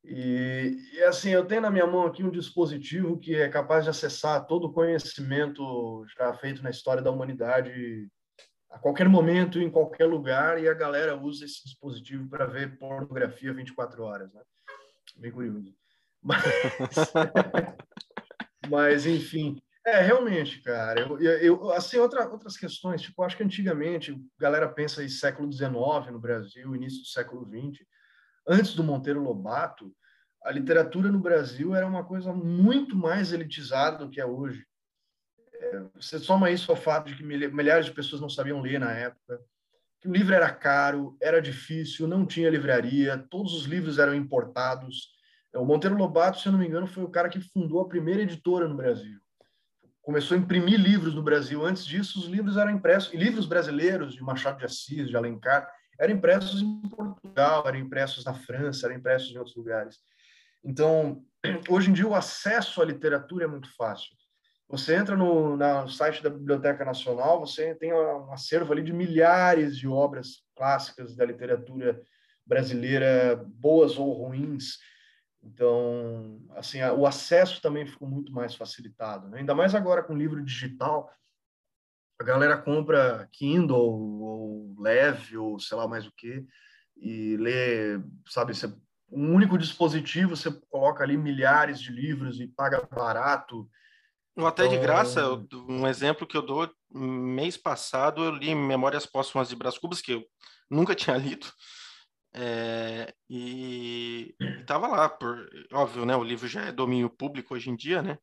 [0.03, 3.89] E, e, assim, eu tenho na minha mão aqui um dispositivo que é capaz de
[3.89, 8.07] acessar todo o conhecimento já feito na história da humanidade
[8.69, 13.53] a qualquer momento, em qualquer lugar, e a galera usa esse dispositivo para ver pornografia
[13.53, 14.41] 24 horas, né?
[15.17, 15.75] Bem curioso.
[16.21, 16.43] Mas,
[18.69, 21.01] mas enfim, é realmente, cara.
[21.01, 25.73] Eu, eu, assim, outra, outras questões, tipo, acho que antigamente, galera pensa em século XIX
[26.11, 27.85] no Brasil, início do século XX,
[28.47, 29.93] antes do Monteiro Lobato,
[30.43, 34.65] a literatura no Brasil era uma coisa muito mais elitizada do que é hoje
[35.95, 39.39] você soma isso ao fato de que milhares de pessoas não sabiam ler na época.
[39.99, 45.11] que o livro era caro, era difícil, não tinha livraria, todos os livros eram importados.
[45.55, 48.21] O Monteiro Lobato, se eu não me engano, foi o cara que fundou a primeira
[48.21, 49.19] editora no Brasil.
[50.01, 51.63] Começou a imprimir livros no Brasil.
[51.65, 55.69] Antes disso, os livros eram impressos, e livros brasileiros de Machado de Assis, de Alencar,
[55.99, 59.99] eram impressos em Portugal, eram impressos na França, eram impressos em outros lugares.
[60.63, 61.23] Então,
[61.69, 64.09] hoje em dia, o acesso à literatura é muito fácil.
[64.71, 69.77] Você entra no, no site da Biblioteca Nacional, você tem um acervo ali de milhares
[69.77, 72.01] de obras clássicas da literatura
[72.45, 74.77] brasileira, boas ou ruins.
[75.43, 79.27] Então, assim, o acesso também ficou muito mais facilitado.
[79.27, 79.39] Né?
[79.39, 81.11] Ainda mais agora com livro digital,
[82.19, 86.45] a galera compra Kindle ou Leve ou sei lá mais o que
[86.95, 88.67] e lê, sabe, você,
[89.11, 93.67] um único dispositivo, você coloca ali milhares de livros e paga barato.
[94.37, 99.05] Ou até de graça, então um exemplo que eu dou, mês passado eu li Memórias
[99.05, 100.23] Póstumas de Brás Cubas, que eu
[100.69, 101.47] nunca tinha lido,
[102.33, 107.75] é, e estava lá, por, óbvio, né, o livro já é domínio público hoje em
[107.75, 108.17] dia, né,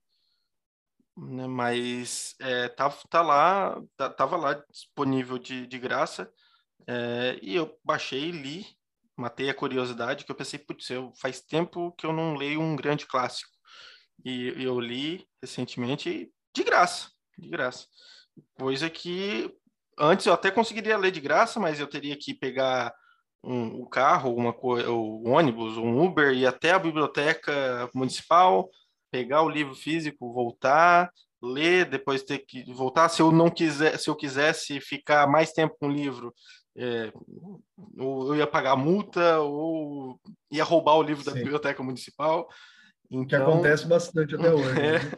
[1.17, 6.31] né mas é, tá, tá lá, tá, tava lá disponível de, de graça,
[6.87, 8.67] é, e eu baixei li,
[9.17, 12.77] matei a curiosidade, que eu pensei, putz, eu, faz tempo que eu não leio um
[12.77, 13.51] grande clássico,
[14.25, 17.87] e eu li recentemente de graça, de graça.
[18.55, 19.55] Coisa que
[19.99, 22.93] antes eu até conseguiria ler de graça, mas eu teria que pegar
[23.43, 28.69] um, o carro, uma o ônibus, um Uber, ir até a biblioteca municipal,
[29.11, 31.11] pegar o livro físico, voltar,
[31.43, 33.09] ler, depois ter que voltar.
[33.09, 36.35] Se eu não quiser, se eu quisesse ficar mais tempo com o livro,
[36.77, 37.13] é,
[37.99, 40.21] ou eu ia pagar multa, ou
[40.51, 41.31] ia roubar o livro Sim.
[41.31, 42.49] da biblioteca municipal.
[43.11, 44.69] Então, que acontece bastante até hoje.
[44.79, 45.13] É, né?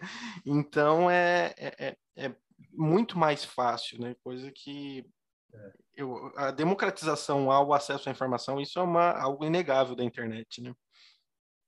[0.46, 2.34] Então é, é, é, é
[2.72, 4.14] muito mais fácil, né?
[4.22, 5.04] Coisa que
[5.52, 5.72] é.
[6.02, 10.74] Eu, a democratização ao acesso à informação, isso é uma, algo inegável da internet, né?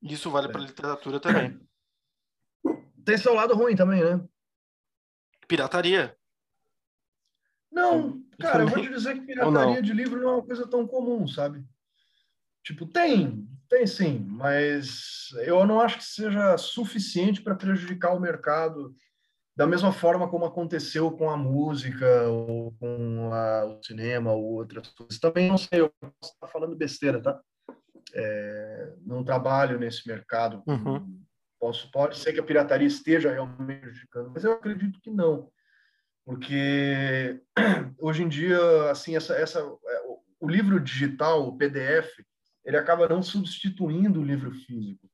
[0.03, 0.67] Isso vale para a é.
[0.67, 1.61] literatura também.
[3.05, 4.25] Tem seu lado ruim também, né?
[5.47, 6.17] Pirataria.
[7.71, 10.87] Não, cara, eu vou te dizer que pirataria de livro não é uma coisa tão
[10.87, 11.65] comum, sabe?
[12.63, 18.95] Tipo, tem, tem sim, mas eu não acho que seja suficiente para prejudicar o mercado
[19.55, 24.89] da mesma forma como aconteceu com a música ou com a, o cinema ou outras
[24.89, 25.19] coisas.
[25.19, 27.41] Também não sei, eu posso estar falando besteira, tá?
[28.15, 30.63] É, não trabalho nesse mercado.
[30.67, 31.21] Uhum.
[31.61, 35.49] Posso, pode ser que a pirataria esteja realmente prejudicando, mas eu acredito que não,
[36.25, 37.41] porque
[37.99, 38.59] hoje em dia,
[38.91, 40.03] assim, essa, essa, é,
[40.41, 42.09] o livro digital, o PDF,
[42.65, 45.09] ele acaba não substituindo o livro físico.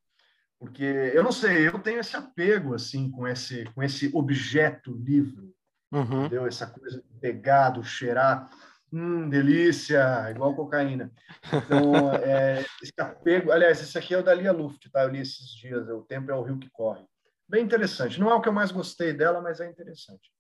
[0.58, 5.54] Porque eu não sei, eu tenho esse apego assim com esse com esse objeto livro,
[5.92, 6.26] uhum.
[6.26, 6.46] entendeu?
[6.46, 8.50] Essa coisa de pegado, cheirar,
[8.92, 11.12] hum, delícia, igual cocaína.
[11.46, 15.04] Então, é, esse apego, aliás, esse aqui é o da Lia Luft, tá?
[15.04, 17.04] Eu li esses dias, o tempo é o rio que corre.
[17.48, 18.18] Bem interessante.
[18.18, 20.30] Não é o que eu mais gostei dela, mas é interessante.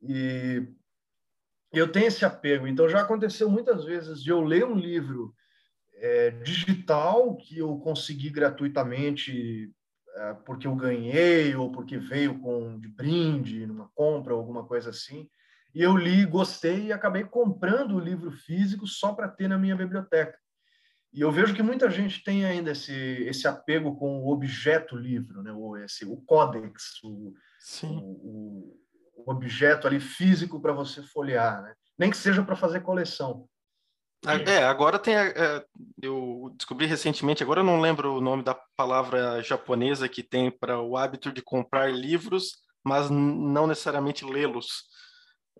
[0.00, 0.66] E
[1.72, 2.66] eu tenho esse apego.
[2.66, 5.34] Então já aconteceu muitas vezes de eu ler um livro
[6.02, 9.72] é, digital que eu consegui gratuitamente
[10.16, 15.30] é, porque eu ganhei ou porque veio com de brinde numa compra alguma coisa assim.
[15.72, 19.76] E eu li, gostei e acabei comprando o livro físico só para ter na minha
[19.76, 20.36] biblioteca.
[21.12, 25.42] E eu vejo que muita gente tem ainda esse, esse apego com o objeto livro,
[25.42, 25.52] né?
[25.52, 27.32] o, esse, o códex, o,
[27.84, 28.78] o,
[29.14, 31.74] o, objeto ali físico para você folhear, né?
[31.96, 33.46] nem que seja para fazer coleção.
[34.24, 35.16] É, agora tem.
[35.16, 35.64] É,
[36.00, 40.80] eu descobri recentemente, agora eu não lembro o nome da palavra japonesa que tem para
[40.80, 42.52] o hábito de comprar livros,
[42.84, 44.84] mas não necessariamente lê-los.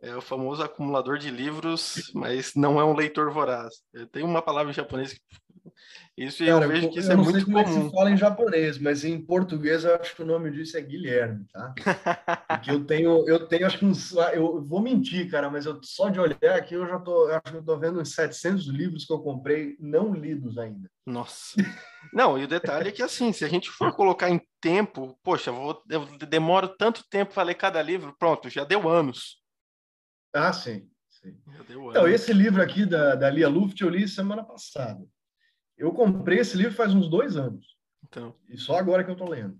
[0.00, 3.74] É o famoso acumulador de livros, mas não é um leitor voraz.
[4.10, 5.20] Tem uma palavra em japonês que
[6.16, 7.58] isso Cara, eu vejo que isso é muito comum.
[7.58, 10.14] Eu não sei como é que se fala em japonês, mas em português eu acho
[10.14, 11.74] que o nome disso é Guilherme, tá?
[12.48, 16.10] Porque eu tenho, eu tenho acho que uns, eu vou mentir, cara, mas eu só
[16.10, 19.04] de olhar aqui eu já tô, eu acho que eu tô vendo uns 700 livros
[19.06, 20.90] que eu comprei não lidos ainda.
[21.06, 21.54] Nossa.
[22.12, 25.50] Não, e o detalhe é que assim, se a gente for colocar em tempo, poxa,
[25.50, 29.41] eu, vou, eu demoro tanto tempo para ler cada livro, pronto, já deu anos.
[30.34, 30.88] Ah, sim.
[31.08, 31.36] sim.
[31.90, 35.04] Então, esse livro aqui da, da Lia Luft eu li semana passada.
[35.76, 37.76] Eu comprei esse livro faz uns dois anos.
[38.04, 38.34] Então.
[38.48, 39.58] E só agora que eu estou lendo.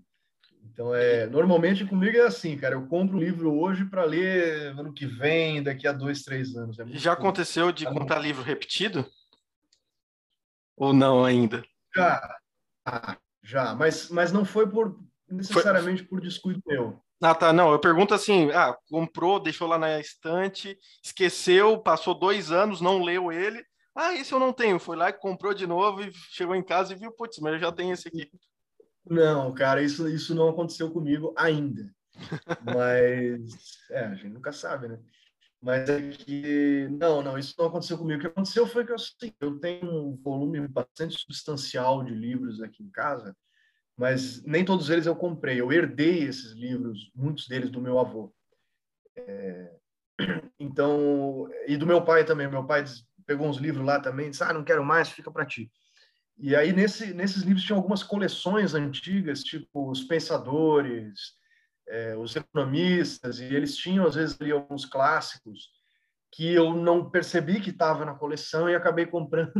[0.63, 2.75] Então, é, normalmente comigo é assim, cara.
[2.75, 6.79] Eu compro um livro hoje para ler ano que vem, daqui a dois, três anos.
[6.79, 9.05] É Já aconteceu de tá comprar livro repetido?
[10.75, 11.63] Ou não ainda?
[11.95, 12.37] Já,
[12.85, 13.75] ah, já.
[13.75, 14.99] Mas, mas não foi por
[15.29, 16.07] necessariamente foi...
[16.07, 16.99] por descuido meu.
[17.23, 17.53] Ah, tá.
[17.53, 23.01] Não, eu pergunto assim: ah, comprou, deixou lá na estante, esqueceu, passou dois anos, não
[23.01, 23.63] leu ele.
[23.95, 24.77] Ah, esse eu não tenho.
[24.77, 27.59] Foi lá e comprou de novo e chegou em casa e viu, putz, mas eu
[27.59, 28.29] já tenho esse aqui.
[29.09, 31.93] Não, cara, isso, isso não aconteceu comigo ainda.
[32.63, 33.41] Mas,
[33.89, 34.99] é, a gente nunca sabe, né?
[35.61, 38.19] Mas é que, não, não, isso não aconteceu comigo.
[38.19, 42.61] O que aconteceu foi que eu, assim, eu tenho um volume bastante substancial de livros
[42.61, 43.35] aqui em casa,
[43.97, 45.59] mas nem todos eles eu comprei.
[45.59, 48.33] Eu herdei esses livros, muitos deles do meu avô.
[49.15, 49.71] É,
[50.59, 52.47] então, e do meu pai também.
[52.47, 52.83] Meu pai
[53.25, 55.71] pegou uns livros lá também, disse: Ah, não quero mais, fica para ti.
[56.37, 61.33] E aí, nesse, nesses livros, tinha algumas coleções antigas, tipo Os Pensadores,
[61.87, 65.69] é, Os Economistas, e eles tinham, às vezes, ali alguns clássicos
[66.31, 69.53] que eu não percebi que estava na coleção e acabei comprando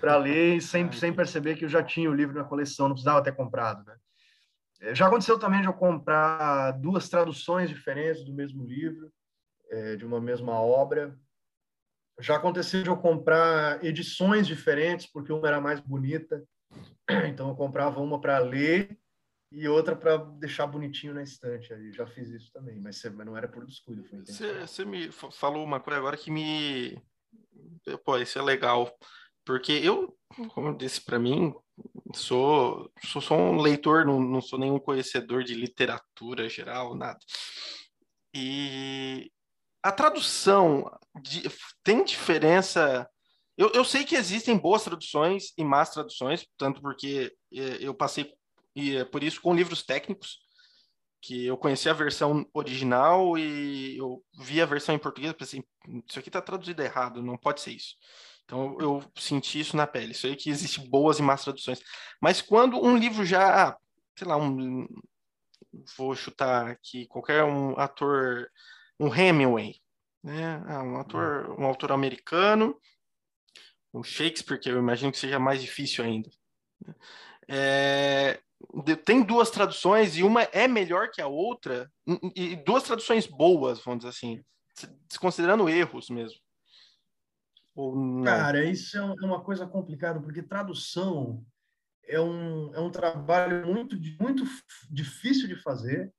[0.00, 3.22] para ler sem, sem perceber que eu já tinha o livro na coleção, não precisava
[3.22, 3.96] ter comprado, né?
[4.80, 9.10] É, já aconteceu também de eu comprar duas traduções diferentes do mesmo livro,
[9.70, 11.18] é, de uma mesma obra.
[12.20, 16.42] Já aconteceu de eu comprar edições diferentes, porque uma era mais bonita.
[17.28, 18.98] Então, eu comprava uma para ler
[19.52, 21.70] e outra para deixar bonitinho na estante.
[21.70, 24.04] Eu já fiz isso também, mas, não era por descuido.
[24.26, 27.00] Você me falou uma coisa agora que me.
[28.04, 28.90] Pô, isso é legal.
[29.44, 30.16] Porque eu,
[30.54, 31.54] como eu disse para mim,
[32.14, 37.18] sou, sou só um leitor, não, não sou nenhum conhecedor de literatura geral, nada.
[38.34, 39.30] E
[39.82, 40.90] a tradução
[41.22, 41.42] de,
[41.82, 43.08] tem diferença.
[43.56, 48.32] Eu, eu sei que existem boas traduções e más traduções, tanto porque é, eu passei
[48.76, 50.40] é por isso com livros técnicos
[51.22, 55.64] que eu conheci a versão original e eu vi a versão em português e pensei,
[56.06, 57.94] isso aqui está traduzido errado, não pode ser isso.
[58.44, 60.12] Então eu senti isso na pele.
[60.12, 61.80] Isso aí que existe boas e más traduções.
[62.20, 63.76] Mas quando um livro já,
[64.16, 64.86] sei lá, um,
[65.96, 68.50] vou chutar aqui qualquer um ator,
[68.98, 69.76] um Hemingway,
[70.22, 70.62] né?
[70.66, 72.78] Ah, um ator, um autor americano,
[73.92, 76.30] um Shakespeare, que eu imagino que seja mais difícil ainda.
[76.86, 76.94] Né?
[77.46, 78.40] É,
[79.04, 81.90] tem duas traduções e uma é melhor que a outra,
[82.34, 84.44] e duas traduções boas, vamos dizer assim,
[85.08, 86.38] desconsiderando erros mesmo.
[88.24, 91.44] Cara, isso é, é uma coisa complicada, porque tradução
[92.04, 94.44] é um, é um trabalho muito, muito
[94.90, 96.12] difícil de fazer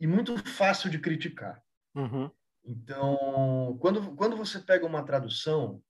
[0.00, 1.62] e muito fácil de criticar.
[1.94, 2.30] Uhum.
[2.64, 5.82] Então, quando, quando você pega uma tradução,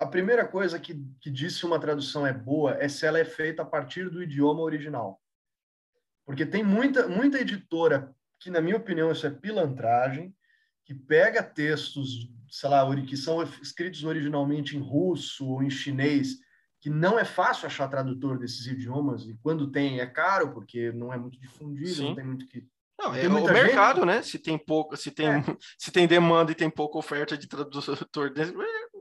[0.00, 3.24] a primeira coisa que, que diz se uma tradução é boa é se ela é
[3.24, 5.20] feita a partir do idioma original.
[6.24, 10.34] Porque tem muita, muita editora que, na minha opinião, isso é pilantragem,
[10.84, 16.36] que pega textos sei lá, que são escritos originalmente em russo ou em chinês,
[16.80, 21.12] que não é fácil achar tradutor desses idiomas, e quando tem é caro, porque não
[21.12, 22.08] é muito difundido, Sim.
[22.08, 22.66] não tem muito que.
[23.00, 24.06] Não, é o mercado, gente...
[24.06, 24.22] né?
[24.22, 25.42] Se tem pouco, se tem, é.
[25.78, 27.96] se tem demanda e tem pouca oferta de tradutor,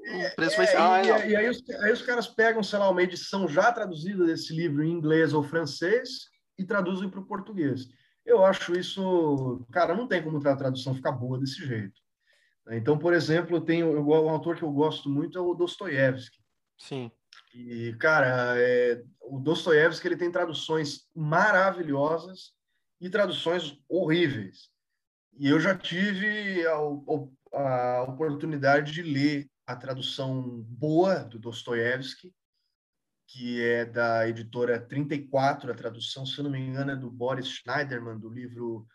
[0.08, 0.78] o preço vai ser.
[0.78, 4.26] É, e, e aí, os, aí os caras pegam, sei lá, uma edição já traduzida
[4.26, 6.10] desse livro em inglês ou francês
[6.58, 7.88] e traduzem para o português.
[8.26, 12.02] Eu acho isso, cara, não tem como a tradução ficar boa desse jeito.
[12.70, 16.39] Então, por exemplo, eu, um autor que eu gosto muito é o Dostoiévski.
[16.78, 17.11] Sim.
[17.53, 22.51] E, cara, é, o Dostoiévski ele tem traduções maravilhosas
[22.99, 24.70] e traduções horríveis.
[25.39, 26.76] E eu já tive a,
[27.53, 32.34] a, a oportunidade de ler a tradução boa do Dostoiévski,
[33.28, 38.18] que é da editora 34, a tradução, se não me engano, é do Boris Schneiderman,
[38.18, 38.88] do livro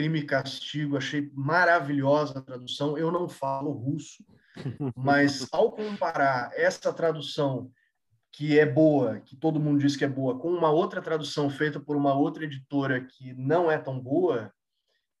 [0.00, 2.96] Crime e Castigo, achei maravilhosa a tradução.
[2.96, 4.24] Eu não falo russo,
[4.96, 7.70] mas ao comparar essa tradução
[8.32, 11.78] que é boa, que todo mundo diz que é boa, com uma outra tradução feita
[11.78, 14.50] por uma outra editora que não é tão boa,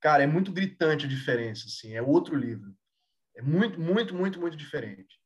[0.00, 2.74] cara, é muito gritante a diferença, assim, é outro livro.
[3.36, 5.20] É muito, muito, muito, muito diferente.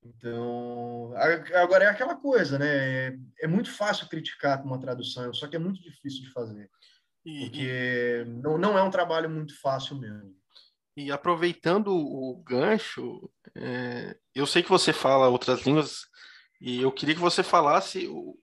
[0.00, 1.12] Então,
[1.56, 2.68] agora é aquela coisa, né?
[2.68, 6.70] É, é muito fácil criticar uma tradução, só que é muito difícil de fazer.
[7.26, 8.24] E, porque e...
[8.40, 10.34] Não, não é um trabalho muito fácil mesmo.
[10.96, 16.06] E aproveitando o gancho, é, eu sei que você fala outras línguas
[16.60, 18.38] e eu queria que você falasse o,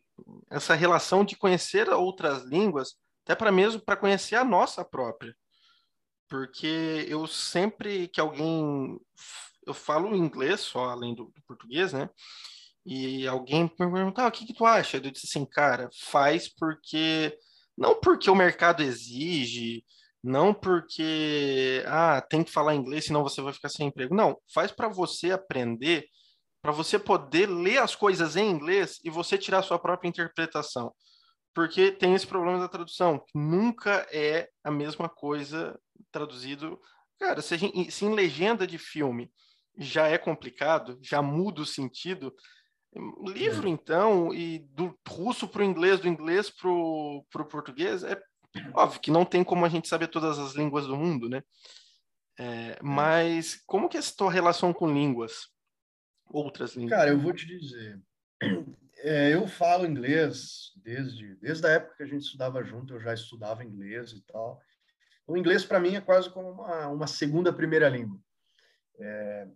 [0.51, 5.35] essa relação de conhecer outras línguas, até para mesmo para conhecer a nossa própria.
[6.29, 8.99] Porque eu sempre que alguém
[9.65, 12.09] eu falo inglês só além do, do português, né?
[12.85, 14.97] E alguém me perguntar ah, o que, que tu acha?
[14.97, 17.35] Eu disse assim, cara, faz porque
[17.77, 19.83] não porque o mercado exige,
[20.23, 24.15] não porque ah, tem que falar inglês, senão você vai ficar sem emprego.
[24.15, 26.05] Não, faz para você aprender,
[26.61, 30.93] para você poder ler as coisas em inglês e você tirar sua própria interpretação.
[31.53, 35.79] porque tem esse problema da tradução, que nunca é a mesma coisa
[36.11, 36.79] traduzido.
[37.19, 39.31] Cara, se, gente, se em legenda de filme
[39.77, 42.33] já é complicado, já muda o sentido,
[43.27, 43.71] livro, é.
[43.71, 48.21] então, e do russo para o inglês, do inglês para o português, é
[48.73, 51.43] óbvio que não tem como a gente saber todas as línguas do mundo, né?
[52.37, 52.77] É, é.
[52.81, 55.47] mas como que é a tua relação com línguas?
[56.29, 56.97] Outras línguas?
[56.97, 57.99] Cara, eu vou te dizer.
[59.05, 63.13] É, eu falo inglês desde, desde a época que a gente estudava junto, eu já
[63.13, 64.61] estudava inglês e tal.
[65.27, 68.17] O inglês, para mim, é quase como uma, uma segunda primeira língua.
[68.99, 69.47] É,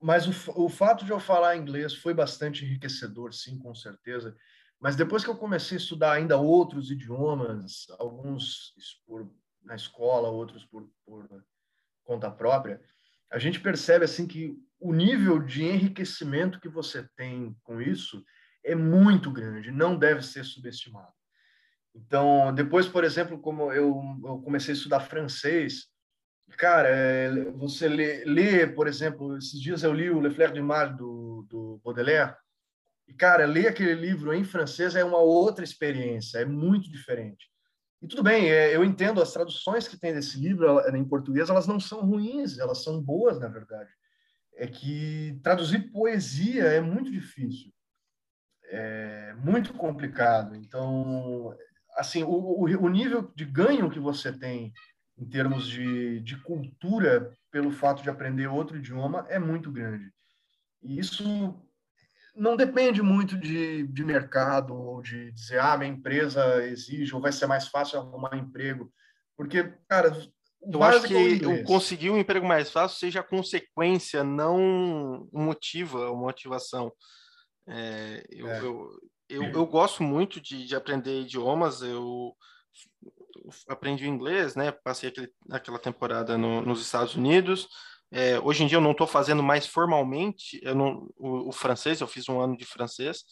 [0.00, 4.34] mas o, o fato de eu falar inglês foi bastante enriquecedor, sim, com certeza.
[4.80, 8.72] Mas depois que eu comecei a estudar ainda outros idiomas, alguns
[9.06, 9.30] por,
[9.62, 11.28] na escola, outros por, por
[12.02, 12.80] conta própria,
[13.30, 18.24] a gente percebe assim que o nível de enriquecimento que você tem com isso
[18.64, 21.12] é muito grande, não deve ser subestimado.
[21.94, 25.88] Então, depois, por exemplo, como eu, eu comecei a estudar francês,
[26.56, 30.62] cara, é, você lê, lê, por exemplo, esses dias eu li o Le Fleur du
[30.62, 32.34] Mal do, do Baudelaire,
[33.08, 37.50] e, cara, ler aquele livro em francês é uma outra experiência, é muito diferente.
[38.00, 41.66] E tudo bem, é, eu entendo as traduções que tem desse livro em português, elas
[41.66, 43.90] não são ruins, elas são boas, na verdade.
[44.54, 47.72] É que traduzir poesia é muito difícil
[48.70, 50.54] é muito complicado.
[50.54, 51.54] Então,
[51.96, 54.72] assim, o, o, nível de ganho que você tem
[55.20, 60.10] em termos de, de cultura pelo fato de aprender outro idioma é muito grande.
[60.82, 61.54] E isso
[62.34, 67.32] não depende muito de, de mercado ou de dizer, ah, minha empresa exige ou vai
[67.32, 68.90] ser mais fácil arrumar emprego.
[69.36, 70.16] Porque, cara,
[70.62, 76.92] eu acho que é conseguir um emprego mais fácil seja consequência, não motiva, motivação.
[77.66, 78.60] É, eu, é.
[78.60, 81.82] eu, eu, eu, gosto muito de, de aprender idiomas.
[81.82, 82.34] Eu,
[83.68, 84.72] aprendi inglês, né?
[84.72, 87.68] Passei aquele, aquela temporada no, nos Estados Unidos.
[88.12, 92.08] É, hoje em dia eu não estou fazendo mais formalmente não, o, o, francês, eu
[92.08, 93.24] fiz um ano de francês.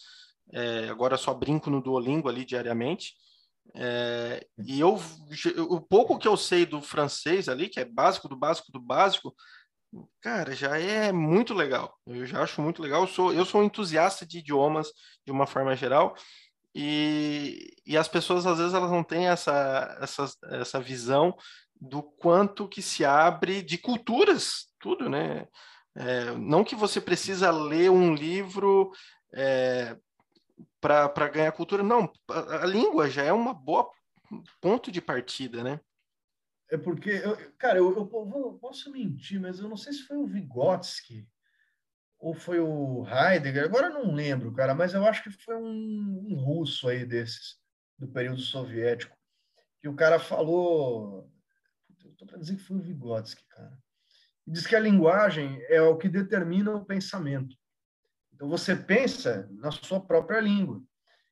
[0.53, 3.13] É, agora só brinco no Duolingo ali diariamente.
[3.75, 4.99] É, e eu,
[5.69, 9.35] o pouco que eu sei do francês ali, que é básico do básico do básico,
[10.21, 11.97] Cara, já é muito legal.
[12.05, 13.01] Eu já acho muito legal.
[13.01, 14.91] Eu sou, eu sou um entusiasta de idiomas
[15.25, 16.15] de uma forma geral.
[16.73, 21.35] E, e as pessoas, às vezes, elas não têm essa, essa, essa visão
[21.79, 25.47] do quanto que se abre de culturas, tudo, né?
[25.95, 28.91] É, não que você precisa ler um livro
[29.33, 29.97] é,
[30.79, 32.11] para ganhar cultura, não.
[32.27, 33.89] A, língua já é uma boa
[34.61, 35.79] ponto de partida, né?
[36.69, 40.17] É porque, eu, cara, eu, eu vou, posso mentir, mas eu não sei se foi
[40.17, 41.27] o Vygotsky
[42.19, 46.35] ou foi o Heidegger, agora não lembro, cara, mas eu acho que foi um, um
[46.35, 47.57] russo aí desses,
[47.97, 49.17] do período soviético,
[49.79, 51.31] que o cara falou,
[52.05, 53.77] estou para dizer que foi o Vygotsky, cara,
[54.45, 57.55] e diz que a linguagem é o que determina o pensamento.
[58.33, 60.81] Então você pensa na sua própria língua.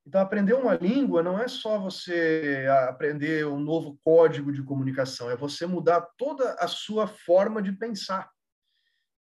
[0.06, 5.36] Então, aprender uma língua não é só você aprender um novo código de comunicação, é
[5.36, 8.32] você mudar toda a sua forma de pensar.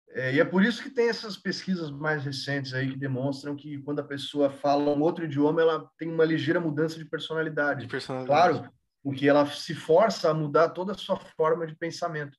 [0.10, 3.80] É, e é por isso que tem essas pesquisas mais recentes aí que demonstram que
[3.80, 7.82] quando a pessoa fala um outro idioma, ela tem uma ligeira mudança de personalidade.
[7.82, 8.60] De personalidade.
[8.60, 12.38] Claro, porque ela se força a mudar toda a sua forma de pensamento.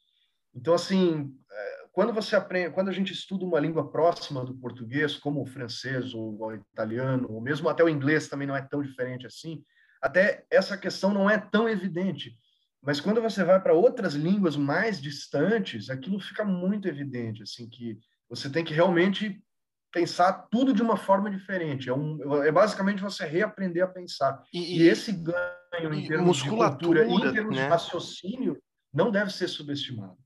[0.54, 5.16] Então, assim, é, quando você aprende, quando a gente estuda uma língua próxima do português,
[5.16, 8.82] como o francês ou o italiano, ou mesmo até o inglês também não é tão
[8.82, 9.64] diferente assim,
[10.00, 12.38] até essa questão não é tão evidente.
[12.84, 17.98] Mas quando você vai para outras línguas mais distantes, aquilo fica muito evidente, assim que
[18.28, 19.42] você tem que realmente
[19.90, 21.88] pensar tudo de uma forma diferente.
[21.88, 24.42] É, um, é basicamente você reaprender a pensar.
[24.52, 27.62] E, e esse ganho em termos de cultura, em termos né?
[27.64, 28.60] de raciocínio,
[28.92, 30.18] não deve ser subestimado.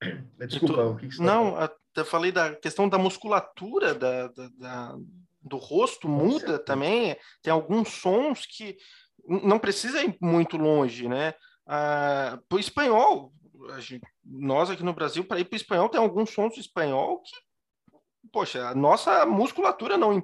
[0.48, 4.28] Desculpa, o que, que você tá Não, tá até falei da questão da musculatura da,
[4.28, 4.98] da, da
[5.42, 7.16] do rosto muda também.
[7.42, 8.76] Tem alguns sons que
[9.26, 11.34] não precisa ir muito longe, né?
[11.66, 13.32] Ah, para o espanhol,
[13.78, 17.20] gente, nós aqui no Brasil, para ir para o espanhol, tem alguns sons do espanhol
[17.22, 17.34] que,
[18.32, 20.22] poxa, a nossa musculatura não,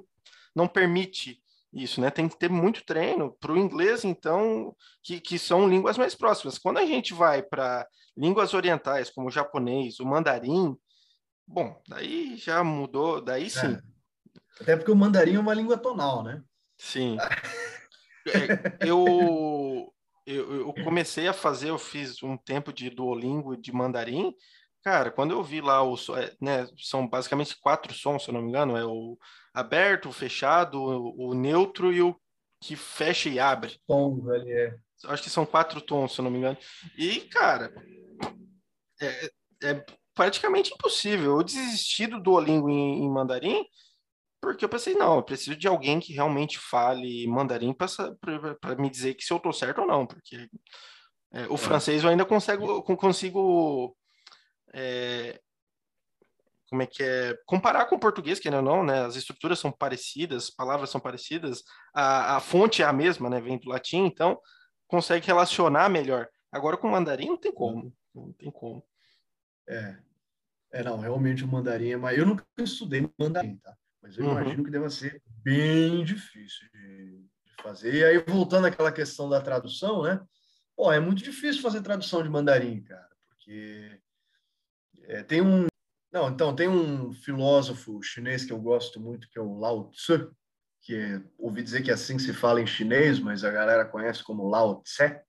[0.55, 2.11] não permite isso, né?
[2.11, 3.35] Tem que ter muito treino.
[3.39, 6.57] Para o inglês, então, que, que são línguas mais próximas.
[6.57, 10.77] Quando a gente vai para línguas orientais, como o japonês, o mandarim,
[11.47, 13.73] bom, daí já mudou, daí sim.
[13.73, 13.81] É.
[14.61, 16.43] Até porque o mandarim é uma língua tonal, né?
[16.77, 17.17] Sim.
[18.27, 19.03] é, eu,
[20.25, 24.33] eu, eu comecei a fazer, eu fiz um tempo de Duolingo de mandarim.
[24.83, 28.41] Cara, quando eu vi lá, o, é, né, são basicamente quatro sons, se eu não
[28.41, 29.17] me engano, é o
[29.53, 32.15] aberto, o fechado, o, o neutro e o
[32.61, 33.79] que fecha e abre.
[33.87, 34.75] Tons ali, é.
[35.05, 36.57] Acho que são quatro tons, se eu não me engano.
[36.97, 37.73] E, cara,
[39.01, 39.29] é,
[39.63, 41.37] é praticamente impossível.
[41.37, 43.65] Eu desisti do Duolingo em, em mandarim
[44.43, 49.13] porque eu pensei, não, eu preciso de alguém que realmente fale mandarim para me dizer
[49.13, 50.49] que se eu tô certo ou não, porque
[51.31, 51.57] é, o é.
[51.57, 53.95] francês eu ainda consigo, consigo
[54.73, 55.39] é,
[56.69, 59.71] como é que é, comparar com o português, que não, não, né, as estruturas são
[59.71, 61.63] parecidas, palavras são parecidas,
[61.93, 64.37] a, a fonte é a mesma, né, vem do latim, então
[64.87, 66.27] consegue relacionar melhor.
[66.51, 68.83] Agora com o mandarim não tem como, não tem como.
[69.69, 69.97] É,
[70.73, 73.73] é não, realmente o mandarim é, mas eu nunca estudei mandarim, tá?
[74.03, 74.31] Mas eu uhum.
[74.31, 77.93] imagino que deva ser bem difícil de, de, fazer.
[77.93, 80.21] E aí, voltando àquela questão da tradução, né?
[80.75, 83.97] Pô, é muito difícil fazer tradução de mandarim, cara, porque
[85.03, 85.67] é, tem um.
[86.11, 90.35] Não, então, tem um filósofo chinês que eu gosto muito, que é o Lao Tzu,
[90.81, 93.85] que é, ouvi dizer que é assim que se fala em chinês, mas a galera
[93.85, 95.19] conhece como Lao Tse.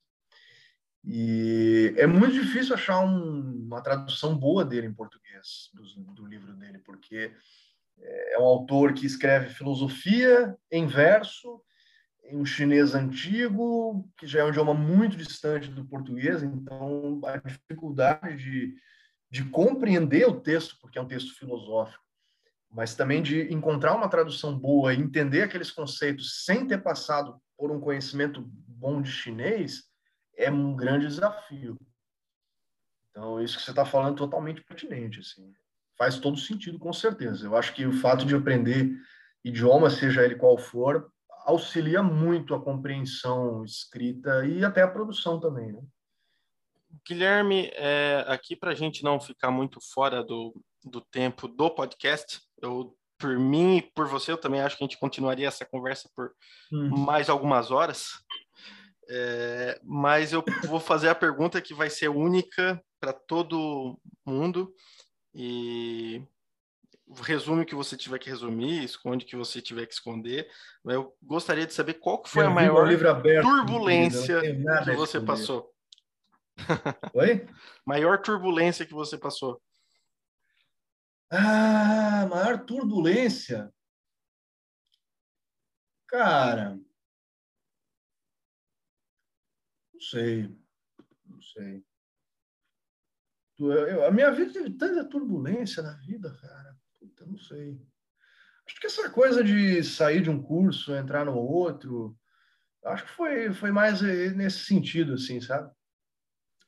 [1.04, 6.54] E é muito difícil achar um, uma tradução boa dele em português, do, do livro
[6.54, 7.34] dele, porque
[8.00, 11.62] é um autor que escreve filosofia em verso,
[12.24, 17.36] em um chinês antigo, que já é um idioma muito distante do português, então a
[17.36, 18.74] dificuldade de,
[19.30, 22.02] de compreender o texto, porque é um texto filosófico,
[22.70, 27.80] mas também de encontrar uma tradução boa entender aqueles conceitos sem ter passado por um
[27.80, 29.84] conhecimento bom de chinês,
[30.36, 31.78] é um grande desafio.
[33.10, 35.20] Então, isso que você está falando é totalmente pertinente.
[35.20, 35.54] Assim
[35.96, 37.46] faz todo sentido, com certeza.
[37.46, 38.90] Eu acho que o fato de aprender
[39.44, 41.10] idioma, seja ele qual for,
[41.44, 45.82] auxilia muito a compreensão escrita e até a produção também, né?
[47.06, 52.40] Guilherme, é, aqui para a gente não ficar muito fora do, do tempo do podcast,
[52.62, 56.08] eu, por mim e por você, eu também acho que a gente continuaria essa conversa
[56.14, 56.32] por
[56.72, 56.88] hum.
[56.96, 58.10] mais algumas horas.
[59.08, 64.72] É, mas eu vou fazer a pergunta que vai ser única para todo mundo.
[65.34, 66.22] E
[67.22, 70.48] resume o que você tiver que resumir, esconde o que você tiver que esconder.
[70.84, 74.40] Eu gostaria de saber qual foi a maior aberto, turbulência
[74.84, 75.72] que você passou.
[77.14, 77.46] Oi?
[77.84, 79.60] maior turbulência que você passou.
[81.30, 83.72] Ah, maior turbulência.
[86.06, 86.78] Cara,
[89.92, 90.48] não sei,
[91.26, 91.84] não sei.
[93.72, 96.76] Eu, a minha vida teve tanta turbulência na vida, cara.
[96.98, 97.80] Puta, não sei.
[98.66, 102.16] Acho que essa coisa de sair de um curso, entrar no outro,
[102.84, 105.70] acho que foi, foi mais nesse sentido, assim, sabe?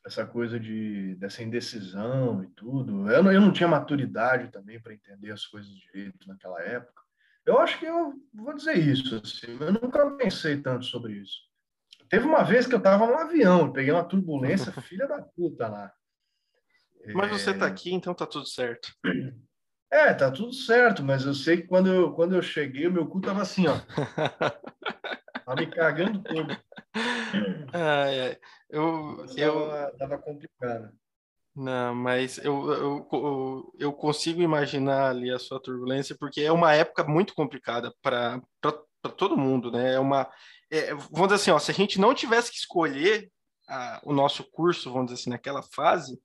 [0.05, 3.11] Essa coisa de, dessa indecisão e tudo.
[3.11, 7.03] Eu não, eu não tinha maturidade também para entender as coisas direito naquela época.
[7.45, 11.47] Eu acho que eu vou dizer isso, assim, eu nunca pensei tanto sobre isso.
[12.09, 15.93] Teve uma vez que eu estava no avião, peguei uma turbulência, filha da puta lá.
[17.15, 18.93] Mas você está aqui, então tá tudo certo.
[19.91, 23.07] É, tá tudo certo, mas eu sei que quando eu, quando eu cheguei, o meu
[23.07, 23.79] cu tava assim, ó.
[25.45, 26.57] tava me cagando todo.
[27.73, 28.39] Ai, ai.
[28.69, 29.69] Eu, eu...
[29.69, 30.93] Tava, tava complicado.
[31.55, 36.75] Não, mas eu, eu, eu, eu, consigo imaginar ali a sua turbulência, porque é uma
[36.75, 38.43] época muito complicada para
[39.17, 39.95] todo mundo, né?
[39.95, 40.31] É uma,
[40.71, 43.31] é, vamos dizer assim, ó, se a gente não tivesse que escolher
[43.67, 46.21] a, o nosso curso, vamos dizer assim, naquela fase,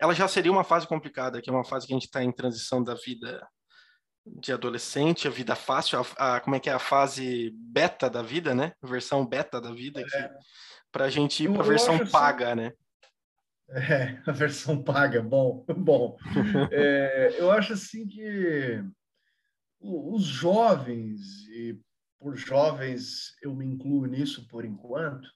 [0.00, 2.32] ela já seria uma fase complicada, que é uma fase que a gente está em
[2.32, 3.46] transição da vida
[4.26, 8.22] de adolescente, a vida fácil, a, a, como é que é a fase beta da
[8.22, 8.72] vida, né?
[8.82, 10.30] Versão beta da vida, é.
[10.90, 12.72] para a gente ir para a versão assim paga, né?
[13.68, 16.16] É, a versão paga, bom, bom.
[16.70, 18.82] É, eu acho assim que
[19.80, 21.78] os jovens, e
[22.18, 25.28] por jovens eu me incluo nisso por enquanto,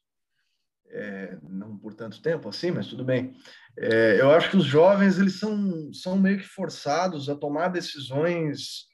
[0.91, 3.37] é, não por tanto tempo assim, mas tudo bem.
[3.77, 8.87] É, eu acho que os jovens eles são, são meio que forçados a tomar decisões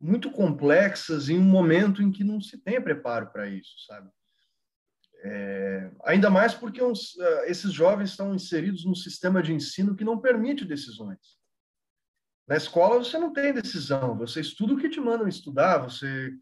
[0.00, 4.08] muito complexas em um momento em que não se tem preparo para isso, sabe?
[5.22, 10.04] É, ainda mais porque uns, uh, esses jovens estão inseridos num sistema de ensino que
[10.04, 11.18] não permite decisões.
[12.48, 16.32] Na escola você não tem decisão, você estuda o que te mandam estudar, você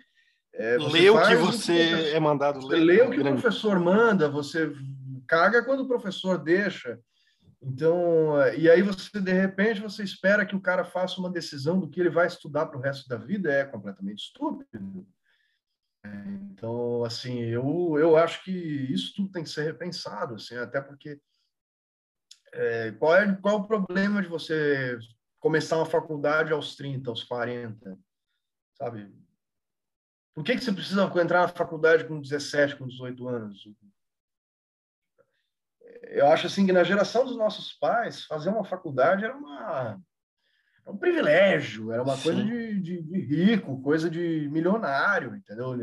[0.54, 2.80] é, lê o que você é mandado ler.
[2.80, 3.38] Lê o que grande.
[3.38, 4.72] o professor manda, você
[5.26, 6.98] caga quando o professor deixa.
[7.60, 11.88] Então, e aí você, de repente, você espera que o cara faça uma decisão do
[11.88, 15.06] que ele vai estudar para o resto da vida, é completamente estúpido.
[16.50, 21.20] Então, assim, eu, eu acho que isso tudo tem que ser repensado, assim, até porque
[22.52, 24.98] é, qual, é, qual é o problema de você
[25.40, 27.98] começar uma faculdade aos 30, aos 40,
[28.74, 29.12] sabe?
[30.38, 33.68] Por que, que você precisa entrar na faculdade com 17, com 18 anos?
[36.02, 40.00] Eu acho assim que na geração dos nossos pais, fazer uma faculdade era uma
[40.84, 42.22] era um privilégio, era uma Sim.
[42.22, 45.74] coisa de, de, de, rico, coisa de milionário, entendeu?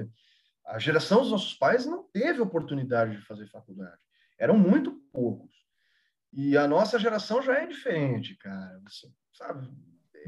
[0.66, 4.00] A geração dos nossos pais não teve oportunidade de fazer faculdade.
[4.40, 5.52] Eram muito poucos.
[6.32, 8.80] E a nossa geração já é diferente, cara.
[8.88, 9.70] Você, sabe?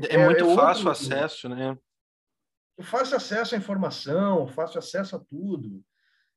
[0.09, 1.77] É, é muito é fácil o acesso, né?
[2.81, 5.83] Fácil acesso à informação, fácil acesso a tudo.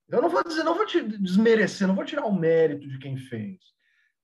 [0.09, 3.17] Eu não vou dizer, não vou te desmerecer, não vou tirar o mérito de quem
[3.17, 3.59] fez.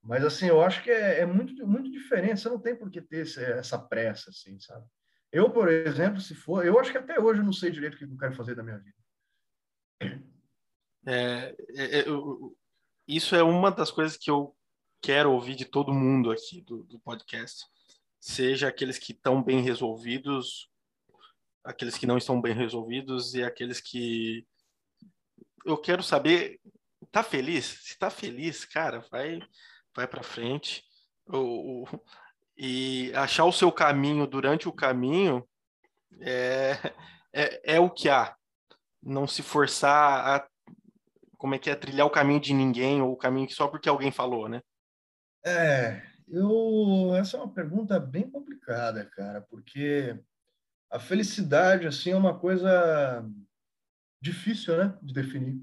[0.03, 2.41] Mas, assim, eu acho que é, é muito, muito diferente.
[2.41, 4.87] Você não tem por que ter essa pressa, assim, sabe?
[5.33, 6.64] Eu, por exemplo, se for...
[6.64, 8.62] Eu acho que até hoje eu não sei direito o que eu quero fazer da
[8.62, 8.97] minha vida.
[11.07, 12.05] É, é, é
[13.07, 14.57] isso é uma das coisas que eu
[15.01, 17.64] quero ouvir de todo mundo aqui do, do podcast.
[18.19, 20.69] Seja aqueles que estão bem resolvidos,
[21.67, 24.47] aqueles que não estão bem resolvidos e aqueles que
[25.64, 26.61] eu quero saber,
[27.11, 27.81] tá feliz?
[27.83, 29.41] Se tá feliz, cara, vai
[29.95, 30.85] vai para frente.
[31.27, 32.01] O, o,
[32.57, 35.47] e achar o seu caminho durante o caminho
[36.21, 36.73] é,
[37.33, 38.37] é, é o que há.
[39.03, 40.49] Não se forçar a
[41.37, 44.11] como é que é trilhar o caminho de ninguém ou o caminho só porque alguém
[44.11, 44.62] falou, né?
[45.45, 50.19] É, eu essa é uma pergunta bem complicada, cara, porque
[50.91, 53.24] a felicidade assim é uma coisa
[54.20, 55.61] difícil, né, de definir.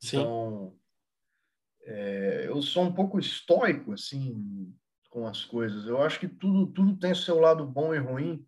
[0.00, 0.18] Sim.
[0.18, 0.78] Então,
[1.82, 4.74] é, eu sou um pouco estoico assim
[5.10, 5.86] com as coisas.
[5.86, 8.46] Eu acho que tudo tudo tem seu lado bom e ruim.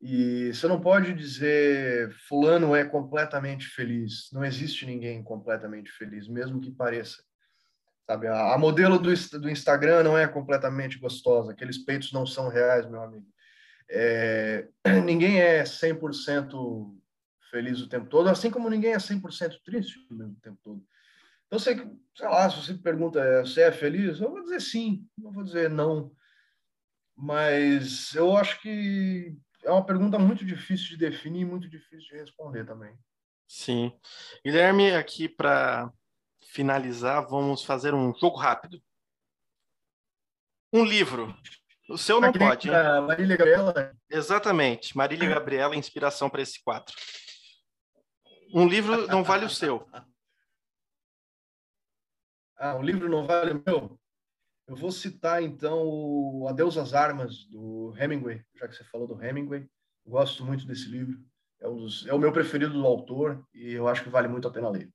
[0.00, 4.28] E você não pode dizer fulano é completamente feliz.
[4.32, 7.22] Não existe ninguém completamente feliz, mesmo que pareça.
[8.06, 9.10] Sabe, a, a modelo do,
[9.40, 11.52] do Instagram não é completamente gostosa.
[11.52, 13.26] Aqueles peitos não são reais, meu amigo.
[13.90, 14.68] É,
[15.04, 16.94] ninguém é 100%
[17.50, 20.84] feliz o tempo todo, assim como ninguém é 100% triste o mesmo tempo todo.
[21.46, 21.76] Então, você,
[22.16, 24.20] sei lá, se você pergunta, é, você é feliz?
[24.20, 26.10] Eu vou dizer sim, não vou dizer não.
[27.16, 32.16] Mas eu acho que é uma pergunta muito difícil de definir e muito difícil de
[32.16, 32.96] responder também.
[33.46, 33.92] Sim.
[34.44, 35.92] Guilherme, aqui para
[36.42, 38.82] finalizar, vamos fazer um jogo rápido.
[40.72, 41.32] Um livro.
[41.88, 42.70] O seu não pode.
[42.70, 43.96] Marília Gabriela?
[44.10, 44.96] Exatamente.
[44.96, 46.94] Marília Gabriela, inspiração para esse quadro.
[48.54, 49.86] Um livro não vale o seu.
[52.56, 54.00] Ah, um livro não vale o meu?
[54.66, 59.22] Eu vou citar, então, o Adeus às Armas, do Hemingway, já que você falou do
[59.22, 59.68] Hemingway.
[60.06, 61.18] Gosto muito desse livro.
[61.60, 64.46] É, um dos, é o meu preferido do autor e eu acho que vale muito
[64.46, 64.88] a pena ler.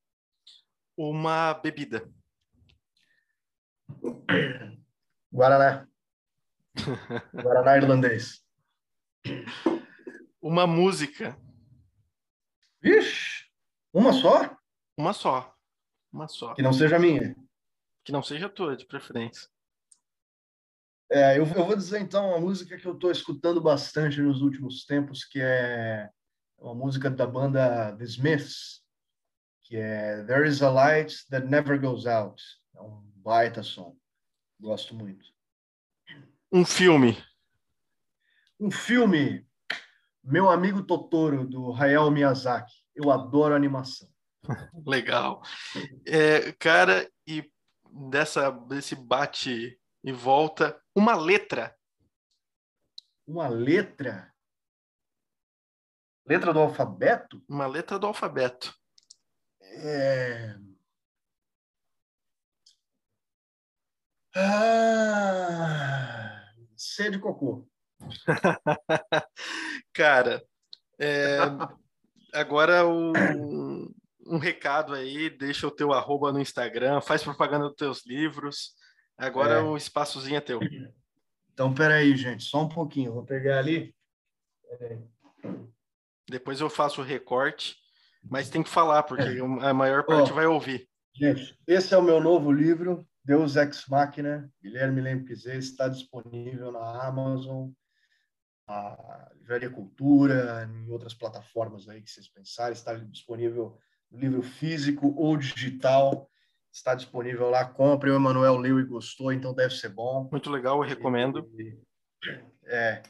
[0.97, 2.09] Uma bebida.
[5.31, 5.88] Guaraná.
[7.33, 8.43] Guaraná irlandês.
[10.41, 11.37] Uma música.
[12.81, 13.45] Vixe!
[13.93, 14.57] Uma só?
[14.97, 15.55] Uma só.
[16.11, 16.53] Uma só.
[16.53, 17.35] Que não seja minha.
[18.03, 19.47] Que não seja tua, de preferência.
[21.11, 24.85] É, eu, eu, vou dizer então uma música que eu estou escutando bastante nos últimos
[24.85, 26.07] tempos, que é
[26.59, 28.83] uma música da banda The Smiths,
[29.63, 32.41] que é There is a Light That Never Goes Out.
[32.75, 33.97] É um baita som.
[34.59, 35.25] Gosto muito.
[36.51, 37.15] Um filme.
[38.59, 39.47] Um filme.
[40.23, 42.73] Meu amigo Totoro, do Hayao Miyazaki.
[42.95, 44.09] Eu adoro animação.
[44.85, 45.43] Legal.
[46.07, 47.49] É, cara, e
[48.09, 51.75] dessa, desse bate e volta uma letra.
[53.27, 54.33] Uma letra?
[56.25, 57.43] Letra do alfabeto?
[57.47, 58.75] Uma letra do alfabeto.
[59.61, 60.55] É...
[64.35, 66.18] Ah,
[66.79, 67.67] C de cocô.
[69.93, 70.41] Cara,
[70.97, 71.39] é...
[72.33, 73.11] agora o...
[74.25, 78.73] um recado aí, deixa o teu arroba no Instagram, faz propaganda dos teus livros.
[79.17, 79.61] Agora é.
[79.61, 80.61] o espaçozinho é teu.
[81.51, 83.11] Então, peraí, gente, só um pouquinho.
[83.11, 83.93] Vou pegar ali.
[86.29, 87.75] Depois eu faço o recorte,
[88.23, 89.67] mas tem que falar, porque é.
[89.67, 90.87] a maior parte oh, vai ouvir.
[91.13, 97.07] Gente, esse é o meu novo livro, Deus Ex Machina, Guilherme Lempizê, está disponível na
[97.07, 97.69] Amazon,
[98.67, 103.77] na Livraria Cultura, em outras plataformas aí que vocês pensarem, está disponível
[104.11, 106.29] no livro físico ou digital
[106.71, 107.65] está disponível lá.
[107.65, 110.27] Compre, o Emanuel leu e gostou, então deve ser bom.
[110.31, 111.49] Muito legal, eu recomendo.
[111.57, 111.77] E,
[112.65, 113.01] é.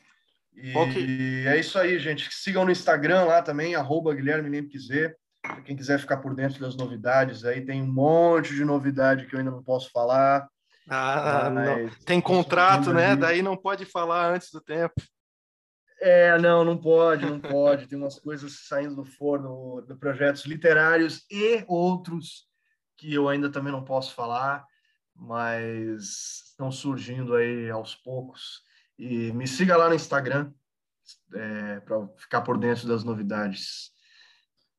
[0.54, 1.48] E okay.
[1.48, 2.34] é isso aí, gente.
[2.34, 4.50] Sigam no Instagram lá também, arroba Guilherme
[5.50, 5.64] Lempquiser.
[5.64, 9.40] Quem quiser ficar por dentro das novidades, aí tem um monte de novidade que eu
[9.40, 10.48] ainda não posso falar.
[10.90, 11.52] Ah,
[12.06, 13.16] tem contrato, né?
[13.16, 14.96] Daí não pode falar antes do tempo.
[16.02, 17.88] É, não, não pode, não pode.
[17.88, 22.48] Tem umas coisas saindo do forno de projetos literários e outros
[22.98, 24.66] que eu ainda também não posso falar,
[25.16, 28.62] mas estão surgindo aí aos poucos.
[28.98, 30.52] E me siga lá no Instagram
[31.34, 33.92] é, para ficar por dentro das novidades.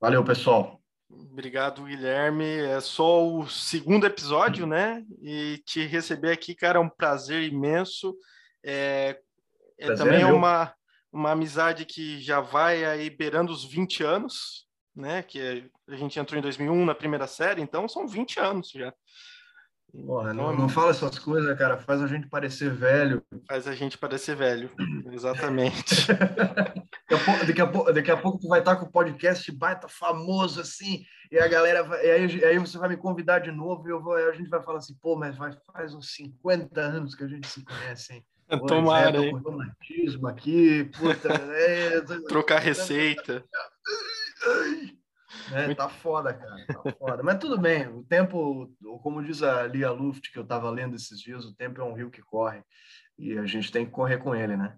[0.01, 0.81] Valeu, pessoal.
[1.11, 2.47] Obrigado, Guilherme.
[2.47, 5.05] É só o segundo episódio, né?
[5.21, 8.17] E te receber aqui, cara, é um prazer imenso.
[8.65, 9.21] É,
[9.79, 10.75] é prazer também é uma,
[11.13, 15.23] uma amizade que já vai aí beirando os 20 anos, né?
[15.23, 18.95] Que a gente entrou em 2001 na primeira série, então são 20 anos já.
[20.07, 21.77] Porra, não, não fala essas coisas, cara.
[21.77, 23.23] Faz a gente parecer velho.
[23.49, 24.71] Faz a gente parecer velho,
[25.13, 26.07] exatamente.
[26.07, 29.51] daqui, a pouco, daqui, a pouco, daqui a pouco tu vai estar com o podcast
[29.53, 33.51] baita famoso assim, e a galera vai, e aí, aí você vai me convidar de
[33.51, 36.81] novo e eu vou, a gente vai falar assim, pô, mas vai, faz uns 50
[36.81, 38.25] anos que a gente se conhece, hein?
[38.51, 43.45] Pô, Tomara, é, romantismo aqui, puta, é, trocar receita.
[45.53, 47.23] É, tá foda, cara, tá foda.
[47.23, 48.71] Mas tudo bem, o tempo,
[49.03, 51.95] como diz a Lia Luft, que eu estava lendo esses dias, o tempo é um
[51.95, 52.63] rio que corre
[53.19, 54.77] e a gente tem que correr com ele, né?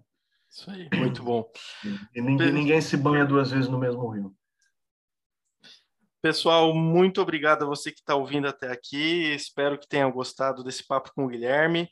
[0.49, 1.49] Isso aí, muito bom.
[2.13, 4.35] E ninguém, ninguém se banha duas vezes no mesmo rio.
[6.21, 9.33] Pessoal, muito obrigado a você que está ouvindo até aqui.
[9.33, 11.89] Espero que tenham gostado desse papo com o Guilherme.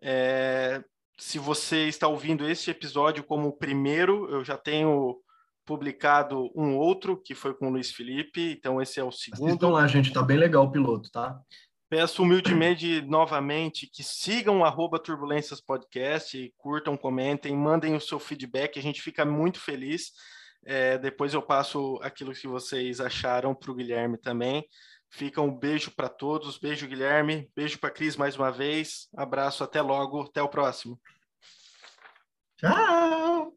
[0.00, 0.82] É,
[1.18, 5.20] se você está ouvindo este episódio como o primeiro, eu já tenho
[5.68, 9.52] publicado um outro, que foi com o Luiz Felipe, então esse é o segundo.
[9.52, 11.38] Então lá, gente, tá bem legal o piloto, tá?
[11.90, 18.82] Peço humildemente novamente que sigam arroba Turbulências Podcast, curtam, comentem, mandem o seu feedback, a
[18.82, 20.12] gente fica muito feliz.
[20.64, 24.66] É, depois eu passo aquilo que vocês acharam para o Guilherme também.
[25.10, 29.82] Fica um beijo para todos, beijo Guilherme, beijo para Cris mais uma vez, abraço, até
[29.82, 30.98] logo, até o próximo.
[32.56, 33.47] Tchau!